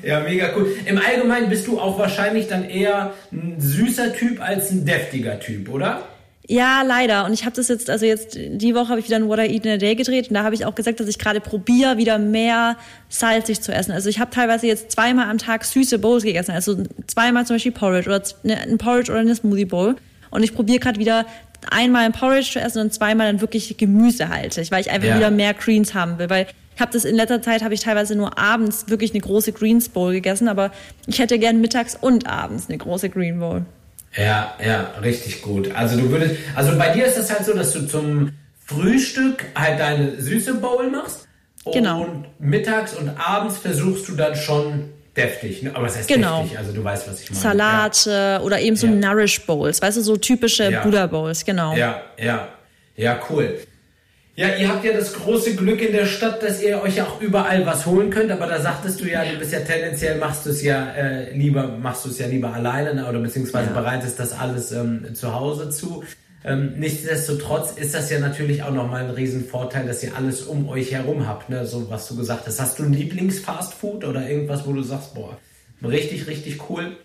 [0.03, 0.75] Ja, mega cool.
[0.85, 5.69] Im Allgemeinen bist du auch wahrscheinlich dann eher ein süßer Typ als ein deftiger Typ,
[5.69, 6.09] oder?
[6.49, 7.25] Ja, leider.
[7.25, 9.43] Und ich habe das jetzt, also jetzt die Woche habe ich wieder ein What I
[9.43, 11.99] Eat in a Day gedreht und da habe ich auch gesagt, dass ich gerade probiere,
[11.99, 12.77] wieder mehr
[13.09, 13.93] salzig zu essen.
[13.93, 16.51] Also ich habe teilweise jetzt zweimal am Tag süße Bowls gegessen.
[16.51, 19.97] Also zweimal zum Beispiel Porridge oder ne, ein Porridge oder eine Smoothie Bowl.
[20.31, 21.27] Und ich probiere gerade wieder
[21.71, 25.17] einmal ein Porridge zu essen und zweimal dann wirklich gemüsehaltig, weil ich einfach ja.
[25.17, 26.29] wieder mehr Greens haben will.
[26.29, 29.53] Weil ich habe das in letzter Zeit, habe ich teilweise nur abends wirklich eine große
[29.53, 30.73] Greens Bowl gegessen, aber
[31.07, 33.65] ich hätte gern mittags und abends eine große Green Bowl.
[34.17, 35.71] Ja, ja, richtig gut.
[35.75, 38.33] Also du würdest, also bei dir ist das halt so, dass du zum
[38.65, 41.27] Frühstück halt deine süße Bowl machst.
[41.73, 42.03] Genau.
[42.03, 45.75] Und mittags und abends versuchst du dann schon deftig, ne?
[45.75, 46.43] aber es heißt genau.
[46.43, 47.41] deftig, also du weißt, was ich meine.
[47.41, 48.41] Salate ja.
[48.41, 48.93] oder eben so ja.
[48.93, 50.83] Nourish Bowls, weißt du, so typische ja.
[50.83, 51.75] Buddha Bowls, genau.
[51.77, 52.49] Ja, ja,
[52.97, 53.59] ja, cool.
[54.35, 57.67] Ja, ihr habt ja das große Glück in der Stadt, dass ihr euch auch überall
[57.67, 60.63] was holen könnt, aber da sagtest du ja, du bist ja tendenziell machst du es
[60.63, 63.07] ja äh, lieber, machst du es ja lieber alleine ne?
[63.07, 63.75] oder beziehungsweise ja.
[63.75, 66.03] bereitest das alles ähm, zu Hause zu.
[66.45, 70.93] Ähm, nichtsdestotrotz ist das ja natürlich auch nochmal ein Riesenvorteil, dass ihr alles um euch
[70.93, 71.67] herum habt, ne?
[71.67, 72.59] so was du gesagt hast.
[72.59, 75.37] Hast du ein Lieblingsfastfood oder irgendwas, wo du sagst, boah,
[75.85, 76.97] richtig, richtig cool?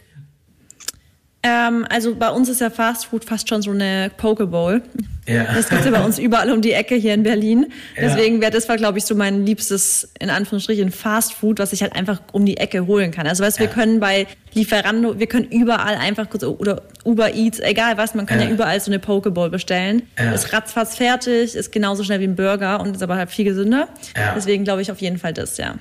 [1.44, 4.82] Ähm, also bei uns ist ja Fast Food fast schon so eine Pokeball.
[5.28, 5.44] Ja.
[5.44, 7.68] Das gibt es ja bei uns überall um die Ecke hier in Berlin.
[7.98, 11.96] Deswegen wäre das, glaube ich, so mein liebstes, in Anführungsstrichen, Fast Food, was ich halt
[11.96, 13.28] einfach um die Ecke holen kann.
[13.28, 13.66] Also weißt, ja.
[13.66, 18.40] wir können bei Lieferando, wir können überall einfach, oder Uber Eats, egal was, man kann
[18.40, 20.04] ja, überall so eine Pokeball bestellen.
[20.18, 20.32] Ja.
[20.32, 23.90] Ist ratzfatz fertig, ist genauso schnell wie ein Burger und ist aber halt viel gesünder.
[24.36, 25.76] Deswegen glaube ich auf jeden Fall das, ja.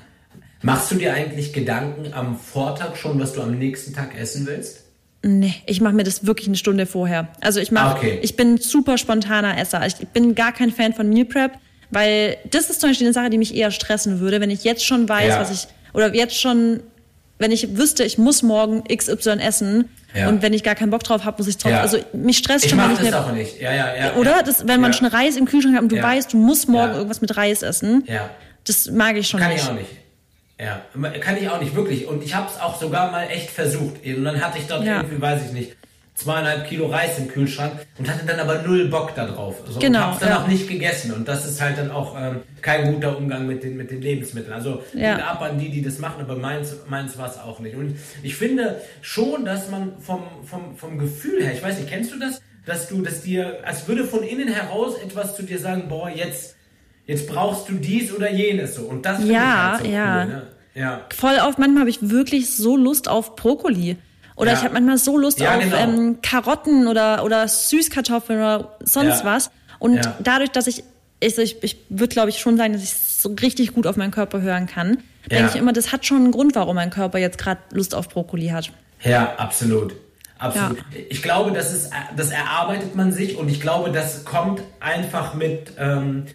[0.62, 4.86] Machst du dir eigentlich Gedanken am Vortag schon, was du am nächsten Tag essen willst?
[5.22, 7.28] Nee, ich mache mir das wirklich eine Stunde vorher.
[7.40, 8.18] Also ich mache, okay.
[8.22, 9.84] ich bin super spontaner Esser.
[9.86, 11.52] Ich bin gar kein Fan von Meal Prep,
[11.90, 14.84] weil das ist zum Beispiel eine Sache, die mich eher stressen würde, wenn ich jetzt
[14.84, 15.40] schon weiß, ja.
[15.40, 16.80] was ich, oder jetzt schon,
[17.38, 20.28] wenn ich wüsste, ich muss morgen XY essen ja.
[20.28, 21.72] und wenn ich gar keinen Bock drauf habe, muss ich drauf.
[21.72, 21.80] Ja.
[21.80, 23.20] Also mich stresst ich schon mal nicht mehr.
[23.20, 23.60] auch nicht.
[23.60, 24.14] Ja, ja, ja.
[24.14, 24.42] Oder?
[24.44, 27.20] Das, wenn man schon Reis im Kühlschrank hat und du weißt, du musst morgen irgendwas
[27.20, 28.04] mit Reis essen.
[28.06, 28.30] Ja.
[28.64, 29.66] Das mag ich schon Kann nicht.
[29.66, 30.05] Kann ich auch nicht.
[30.59, 30.82] Ja,
[31.20, 32.07] kann ich auch nicht wirklich.
[32.07, 34.04] Und ich habe es auch sogar mal echt versucht.
[34.04, 34.96] Und dann hatte ich dort ja.
[34.98, 35.76] irgendwie, weiß ich nicht,
[36.16, 39.57] zweieinhalb Kilo Reis im Kühlschrank und hatte dann aber null Bock da drauf.
[39.68, 39.98] So, genau.
[39.98, 40.42] Und hab's dann ja.
[40.42, 41.12] auch nicht gegessen.
[41.12, 44.54] Und das ist halt dann auch ähm, kein guter Umgang mit den, mit den Lebensmitteln.
[44.54, 45.16] Also ja.
[45.16, 47.76] ab an die, die das machen, aber meins, meins war es auch nicht.
[47.76, 52.12] Und ich finde schon, dass man vom, vom, vom Gefühl her, ich weiß nicht, kennst
[52.12, 52.40] du das?
[52.64, 56.55] Dass du, dass dir, als würde von innen heraus etwas zu dir sagen, boah, jetzt,
[57.07, 58.82] jetzt brauchst du dies oder jenes so.
[58.82, 60.22] Und das finde ja, ich halt so ja.
[60.22, 60.28] cool.
[60.28, 60.46] Ne?
[60.74, 61.00] Ja.
[61.16, 63.96] Voll oft, manchmal habe ich wirklich so Lust auf Brokkoli.
[64.36, 64.59] Oder ja.
[64.59, 65.76] ich habe manchmal so Lust ja, auf genau.
[65.76, 69.24] ähm, Karotten oder, oder Süßkartoffeln oder sonst ja.
[69.24, 69.50] was.
[69.78, 70.84] Und dadurch, dass ich,
[71.20, 74.11] ich, ich, ich würde glaube ich schon sagen, dass ich so richtig gut auf meinen
[74.11, 74.98] Körper hören kann,
[75.30, 78.09] denke ich immer, das hat schon einen Grund, warum mein Körper jetzt gerade Lust auf
[78.09, 78.70] Brokkoli hat.
[79.02, 79.94] Ja, absolut.
[80.38, 80.78] Absolut.
[81.09, 85.72] Ich glaube, das ist, das erarbeitet man sich und ich glaube, das kommt einfach mit,
[85.78, 86.26] ähm,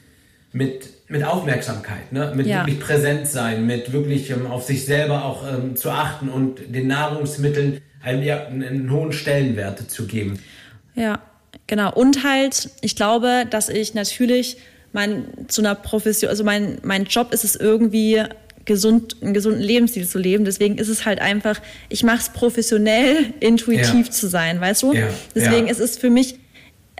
[0.53, 2.33] mit, mit Aufmerksamkeit, ne?
[2.35, 2.65] mit ja.
[2.65, 6.87] wirklich präsent sein, mit wirklich ähm, auf sich selber auch ähm, zu achten und den
[6.87, 10.39] Nahrungsmitteln einem ja, einen, einen hohen Stellenwert zu geben.
[10.95, 11.19] Ja,
[11.67, 11.93] genau.
[11.93, 14.57] Und halt, ich glaube, dass ich natürlich
[14.91, 18.23] mein, zu einer Profession, also mein, mein Job ist es irgendwie,
[18.65, 20.45] gesund, einen gesunden Lebensstil zu leben.
[20.45, 24.11] Deswegen ist es halt einfach, ich mache es professionell, intuitiv ja.
[24.11, 24.93] zu sein, weißt du?
[24.93, 25.07] Ja.
[25.35, 25.71] Deswegen ja.
[25.71, 26.39] ist es für mich,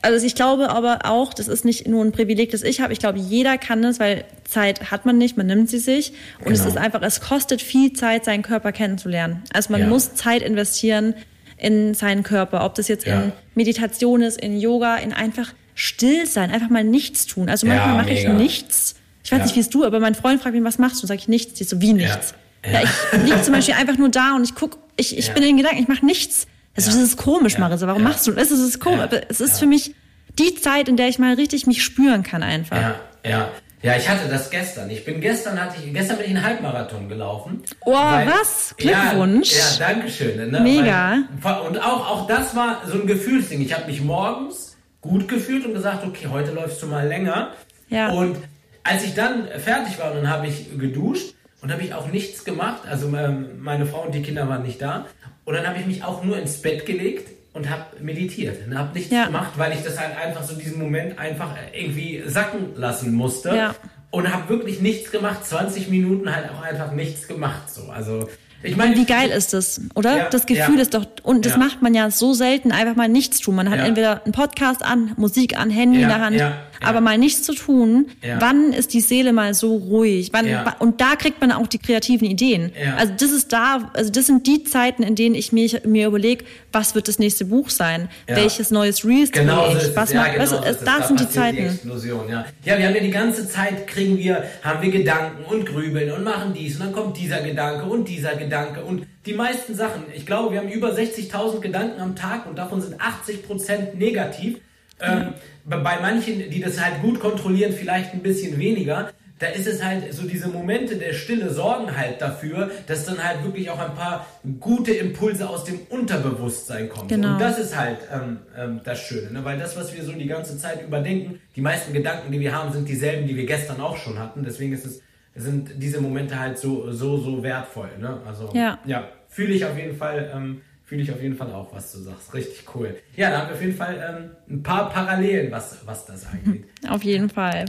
[0.02, 2.94] also ich glaube aber auch, das ist nicht nur ein Privileg, das ich habe.
[2.94, 6.14] Ich glaube, jeder kann es, weil Zeit hat man nicht, man nimmt sie sich.
[6.40, 6.60] Und genau.
[6.60, 9.44] es ist einfach, es kostet viel Zeit, seinen Körper kennenzulernen.
[9.54, 11.14] Also man muss Zeit investieren
[11.58, 16.50] in seinen Körper, ob das jetzt in Meditation ist, in Yoga, in einfach still sein,
[16.50, 17.50] einfach mal nichts tun.
[17.50, 18.96] Also manchmal ja, mache ich nichts.
[19.24, 19.46] Ich weiß ja.
[19.46, 21.08] nicht, wie es du, aber mein Freund fragt mich, was machst du?
[21.08, 21.54] Sag ich nichts.
[21.54, 22.34] Die so, wie nichts?
[22.66, 22.72] Ja.
[22.72, 22.84] ja.
[22.84, 25.58] ich liege zum Beispiel einfach nur da und ich guck, ich, ich bin in den
[25.58, 26.48] Gedanken, ich mache nichts.
[26.76, 27.88] Also das ist komisch, Marissa.
[27.88, 28.52] Warum machst du das?
[28.52, 29.02] Es ist komisch.
[29.02, 29.94] Aber es ist für mich
[30.40, 32.78] die Zeit, in der ich mal richtig mich spüren kann einfach.
[32.78, 32.96] Ja,
[33.26, 33.52] ja.
[33.84, 34.92] Ja, ich hatte das gestern.
[34.92, 37.64] Ich bin gestern hatte ich gestern bin ich einen Halbmarathon gelaufen.
[37.84, 38.76] Oh, weil, was?
[38.78, 39.54] Glückwunsch.
[39.54, 40.52] Ja, ja danke schön.
[40.52, 40.60] Ne?
[40.60, 41.24] Mega.
[41.42, 43.60] Weil, und auch auch das war so ein Gefühlsding.
[43.62, 47.54] Ich habe mich morgens gut gefühlt und gesagt, okay, heute läufst du mal länger.
[47.90, 48.12] Ja.
[48.12, 48.38] Und
[48.84, 52.82] als ich dann fertig war, dann habe ich geduscht und habe ich auch nichts gemacht.
[52.90, 55.06] Also ähm, meine Frau und die Kinder waren nicht da.
[55.46, 58.66] Und dann habe ich mich auch nur ins Bett gelegt und habe meditiert.
[58.66, 59.26] Und habe nichts ja.
[59.26, 63.50] gemacht, weil ich das halt einfach so diesen Moment einfach irgendwie sacken lassen musste.
[63.56, 63.76] Ja.
[64.10, 65.46] Und habe wirklich nichts gemacht.
[65.46, 67.72] 20 Minuten halt auch einfach nichts gemacht.
[67.72, 67.90] So.
[67.92, 68.28] Also
[68.64, 70.18] ich meine, wie geil ist das, oder?
[70.18, 70.82] Ja, das Gefühl ja.
[70.82, 71.58] ist doch, und das ja.
[71.58, 73.56] macht man ja so selten, einfach mal nichts tun.
[73.56, 76.38] Man hat entweder einen Podcast an, Musik an, Handy in der Hand,
[76.82, 78.08] aber mal nichts zu tun.
[78.40, 80.30] Wann ist die Seele mal so ruhig?
[80.34, 80.48] Wann,
[80.80, 82.72] Und da kriegt man auch die kreativen Ideen.
[82.98, 86.46] Also das ist da, also das sind die Zeiten, in denen ich mir, mir überlege,
[86.72, 88.10] was wird das nächste Buch sein?
[88.28, 89.96] Welches neues Reels genau ich?
[89.96, 91.58] Was ja, genau was, das, das sind die Zeiten.
[91.58, 92.46] Die Explosion, ja.
[92.66, 96.24] ja, wir haben ja die ganze Zeit kriegen wir, haben wir Gedanken und grübeln und
[96.24, 100.04] machen dies und dann kommt dieser Gedanke und dieser Gedanke und die meisten Sachen.
[100.16, 104.58] Ich glaube, wir haben über 60.000 Gedanken am Tag und davon sind 80% negativ.
[105.02, 105.34] Ähm,
[105.66, 110.14] bei manchen, die das halt gut kontrollieren, vielleicht ein bisschen weniger da ist es halt
[110.14, 114.28] so diese Momente der Stille sorgen halt dafür, dass dann halt wirklich auch ein paar
[114.60, 117.08] gute Impulse aus dem Unterbewusstsein kommen.
[117.08, 117.34] Genau.
[117.34, 119.44] Und das ist halt ähm, ähm, das Schöne, ne?
[119.44, 122.72] weil das, was wir so die ganze Zeit überdenken, die meisten Gedanken, die wir haben,
[122.72, 124.44] sind dieselben, die wir gestern auch schon hatten.
[124.44, 125.02] Deswegen ist es,
[125.36, 127.90] sind diese Momente halt so, so, so wertvoll.
[128.00, 128.22] Ne?
[128.28, 130.60] Also ja, ja fühle ich auf jeden Fall.
[130.92, 132.34] Ähm, fühle ich auf jeden Fall auch, was du sagst.
[132.34, 132.96] Richtig cool.
[133.16, 136.66] Ja, da haben wir auf jeden Fall ähm, ein paar Parallelen, was, was das angeht.
[136.90, 137.66] Auf jeden Fall.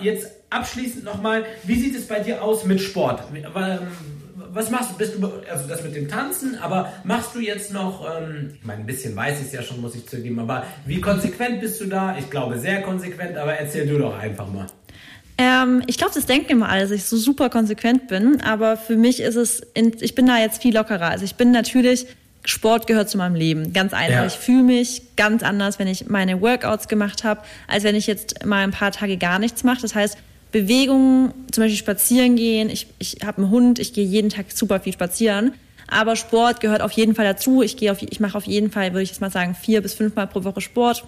[0.00, 3.24] Jetzt abschließend nochmal, wie sieht es bei dir aus mit Sport?
[4.52, 4.94] Was machst du?
[4.96, 8.80] Bist du, also das mit dem Tanzen, aber machst du jetzt noch, ähm, ich meine,
[8.80, 11.86] ein bisschen weiß ich es ja schon, muss ich zugeben, aber wie konsequent bist du
[11.86, 12.16] da?
[12.16, 14.66] Ich glaube, sehr konsequent, aber erzähl du doch einfach mal.
[15.38, 18.96] Ähm, ich glaube, das denken immer alle, dass ich so super konsequent bin, aber für
[18.96, 21.08] mich ist es, in, ich bin da jetzt viel lockerer.
[21.08, 22.06] Also ich bin natürlich
[22.44, 23.72] Sport gehört zu meinem Leben.
[23.72, 24.14] Ganz einfach.
[24.14, 24.26] Ja.
[24.26, 28.44] Ich fühle mich ganz anders, wenn ich meine Workouts gemacht habe, als wenn ich jetzt
[28.44, 29.80] mal ein paar Tage gar nichts mache.
[29.80, 30.18] Das heißt,
[30.52, 32.68] Bewegungen, zum Beispiel spazieren gehen.
[32.68, 35.52] Ich, ich habe einen Hund, ich gehe jeden Tag super viel spazieren.
[35.88, 37.62] Aber Sport gehört auf jeden Fall dazu.
[37.62, 39.94] Ich gehe auf, ich mache auf jeden Fall, würde ich jetzt mal sagen, vier bis
[39.94, 41.04] fünfmal pro Woche Sport.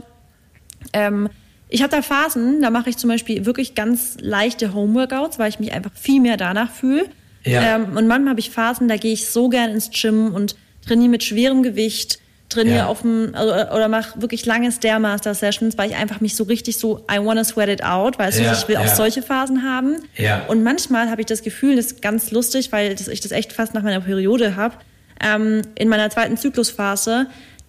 [0.93, 1.29] Ähm,
[1.69, 5.59] ich habe da Phasen, da mache ich zum Beispiel wirklich ganz leichte Homeworkouts, weil ich
[5.59, 7.07] mich einfach viel mehr danach fühle.
[7.45, 7.77] Ja.
[7.77, 10.57] Ähm, und manchmal habe ich Phasen, da gehe ich so gern ins Gym und
[10.87, 12.19] trainiere mit schwerem Gewicht,
[12.49, 12.87] trainiere ja.
[12.87, 17.05] auf dem, also, oder mache wirklich lange Stairmaster-Sessions, weil ich einfach mich so richtig so,
[17.11, 18.83] I wanna sweat it out, weißt ja, du, ich will ja.
[18.83, 19.97] auch solche Phasen haben.
[20.17, 20.45] Ja.
[20.47, 23.53] Und manchmal habe ich das Gefühl, das ist ganz lustig, weil das, ich das echt
[23.53, 24.77] fast nach meiner Periode habe,
[25.21, 27.27] ähm, in meiner zweiten Zyklusphase,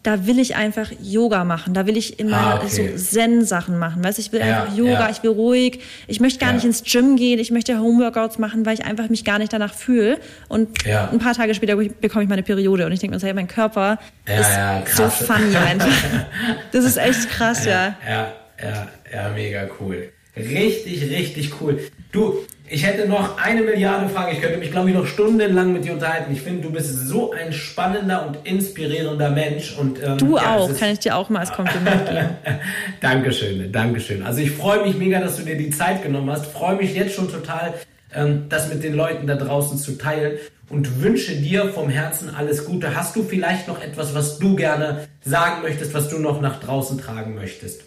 [0.07, 1.73] da will ich einfach Yoga machen.
[1.73, 2.95] Da will ich immer ah, okay.
[2.95, 4.01] so Zen-Sachen machen.
[4.01, 5.09] Weißt ich will ja, einfach Yoga, ja.
[5.09, 5.81] ich will ruhig.
[6.07, 6.55] Ich möchte gar ja.
[6.55, 7.39] nicht ins Gym gehen.
[7.39, 10.17] Ich möchte Homeworkouts machen, weil ich einfach mich gar nicht danach fühle.
[10.47, 13.33] Und ein paar Tage später bekomme ich meine Periode und ich denke mir so, hey,
[13.33, 15.91] mein Körper ist so funny einfach.
[16.71, 17.97] das ist echt krass, ja.
[18.07, 18.33] Ja,
[18.63, 20.13] ja, ja, mega cool.
[20.37, 21.81] Richtig, richtig cool.
[22.13, 24.33] Du, ich hätte noch eine Milliarde Fragen.
[24.33, 26.33] Ich könnte mich, glaube ich, noch stundenlang mit dir unterhalten.
[26.33, 29.77] Ich finde, du bist so ein spannender und inspirierender Mensch.
[29.77, 32.29] Und, ähm, du ja, auch, kann ich dir auch mal als Kompliment geben.
[33.01, 34.23] Dankeschön, Dankeschön.
[34.23, 36.47] Also ich freue mich mega, dass du dir die Zeit genommen hast.
[36.47, 37.73] Freue mich jetzt schon total,
[38.13, 40.33] ähm, das mit den Leuten da draußen zu teilen
[40.69, 42.95] und wünsche dir vom Herzen alles Gute.
[42.95, 46.97] Hast du vielleicht noch etwas, was du gerne sagen möchtest, was du noch nach draußen
[46.97, 47.86] tragen möchtest?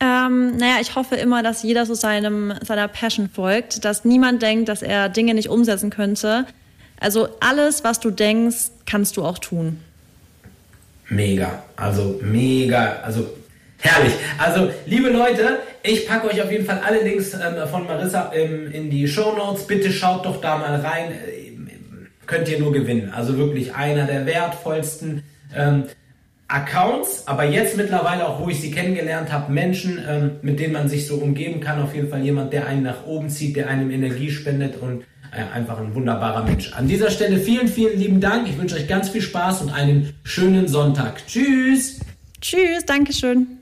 [0.00, 4.68] Ähm, naja, ich hoffe immer, dass jeder so seinem, seiner Passion folgt, dass niemand denkt,
[4.68, 6.46] dass er Dinge nicht umsetzen könnte.
[7.00, 9.80] Also alles, was du denkst, kannst du auch tun.
[11.08, 11.62] mega.
[11.76, 13.00] Also mega.
[13.02, 13.28] Also
[13.78, 14.12] herrlich.
[14.36, 18.70] Also liebe Leute, ich packe euch auf jeden Fall alle Links ähm, von Marissa ähm,
[18.72, 19.66] in die Show Notes.
[19.66, 21.12] Bitte schaut doch da mal rein.
[21.12, 21.48] Äh,
[22.26, 23.10] könnt ihr nur gewinnen.
[23.12, 25.22] Also wirklich einer der wertvollsten.
[26.48, 30.88] Accounts, aber jetzt mittlerweile auch, wo ich sie kennengelernt habe, Menschen, ähm, mit denen man
[30.88, 31.80] sich so umgeben kann.
[31.80, 35.54] Auf jeden Fall jemand, der einen nach oben zieht, der einem Energie spendet und äh,
[35.54, 36.72] einfach ein wunderbarer Mensch.
[36.72, 38.48] An dieser Stelle vielen, vielen lieben Dank.
[38.48, 41.26] Ich wünsche euch ganz viel Spaß und einen schönen Sonntag.
[41.26, 42.00] Tschüss.
[42.40, 43.57] Tschüss, Dankeschön.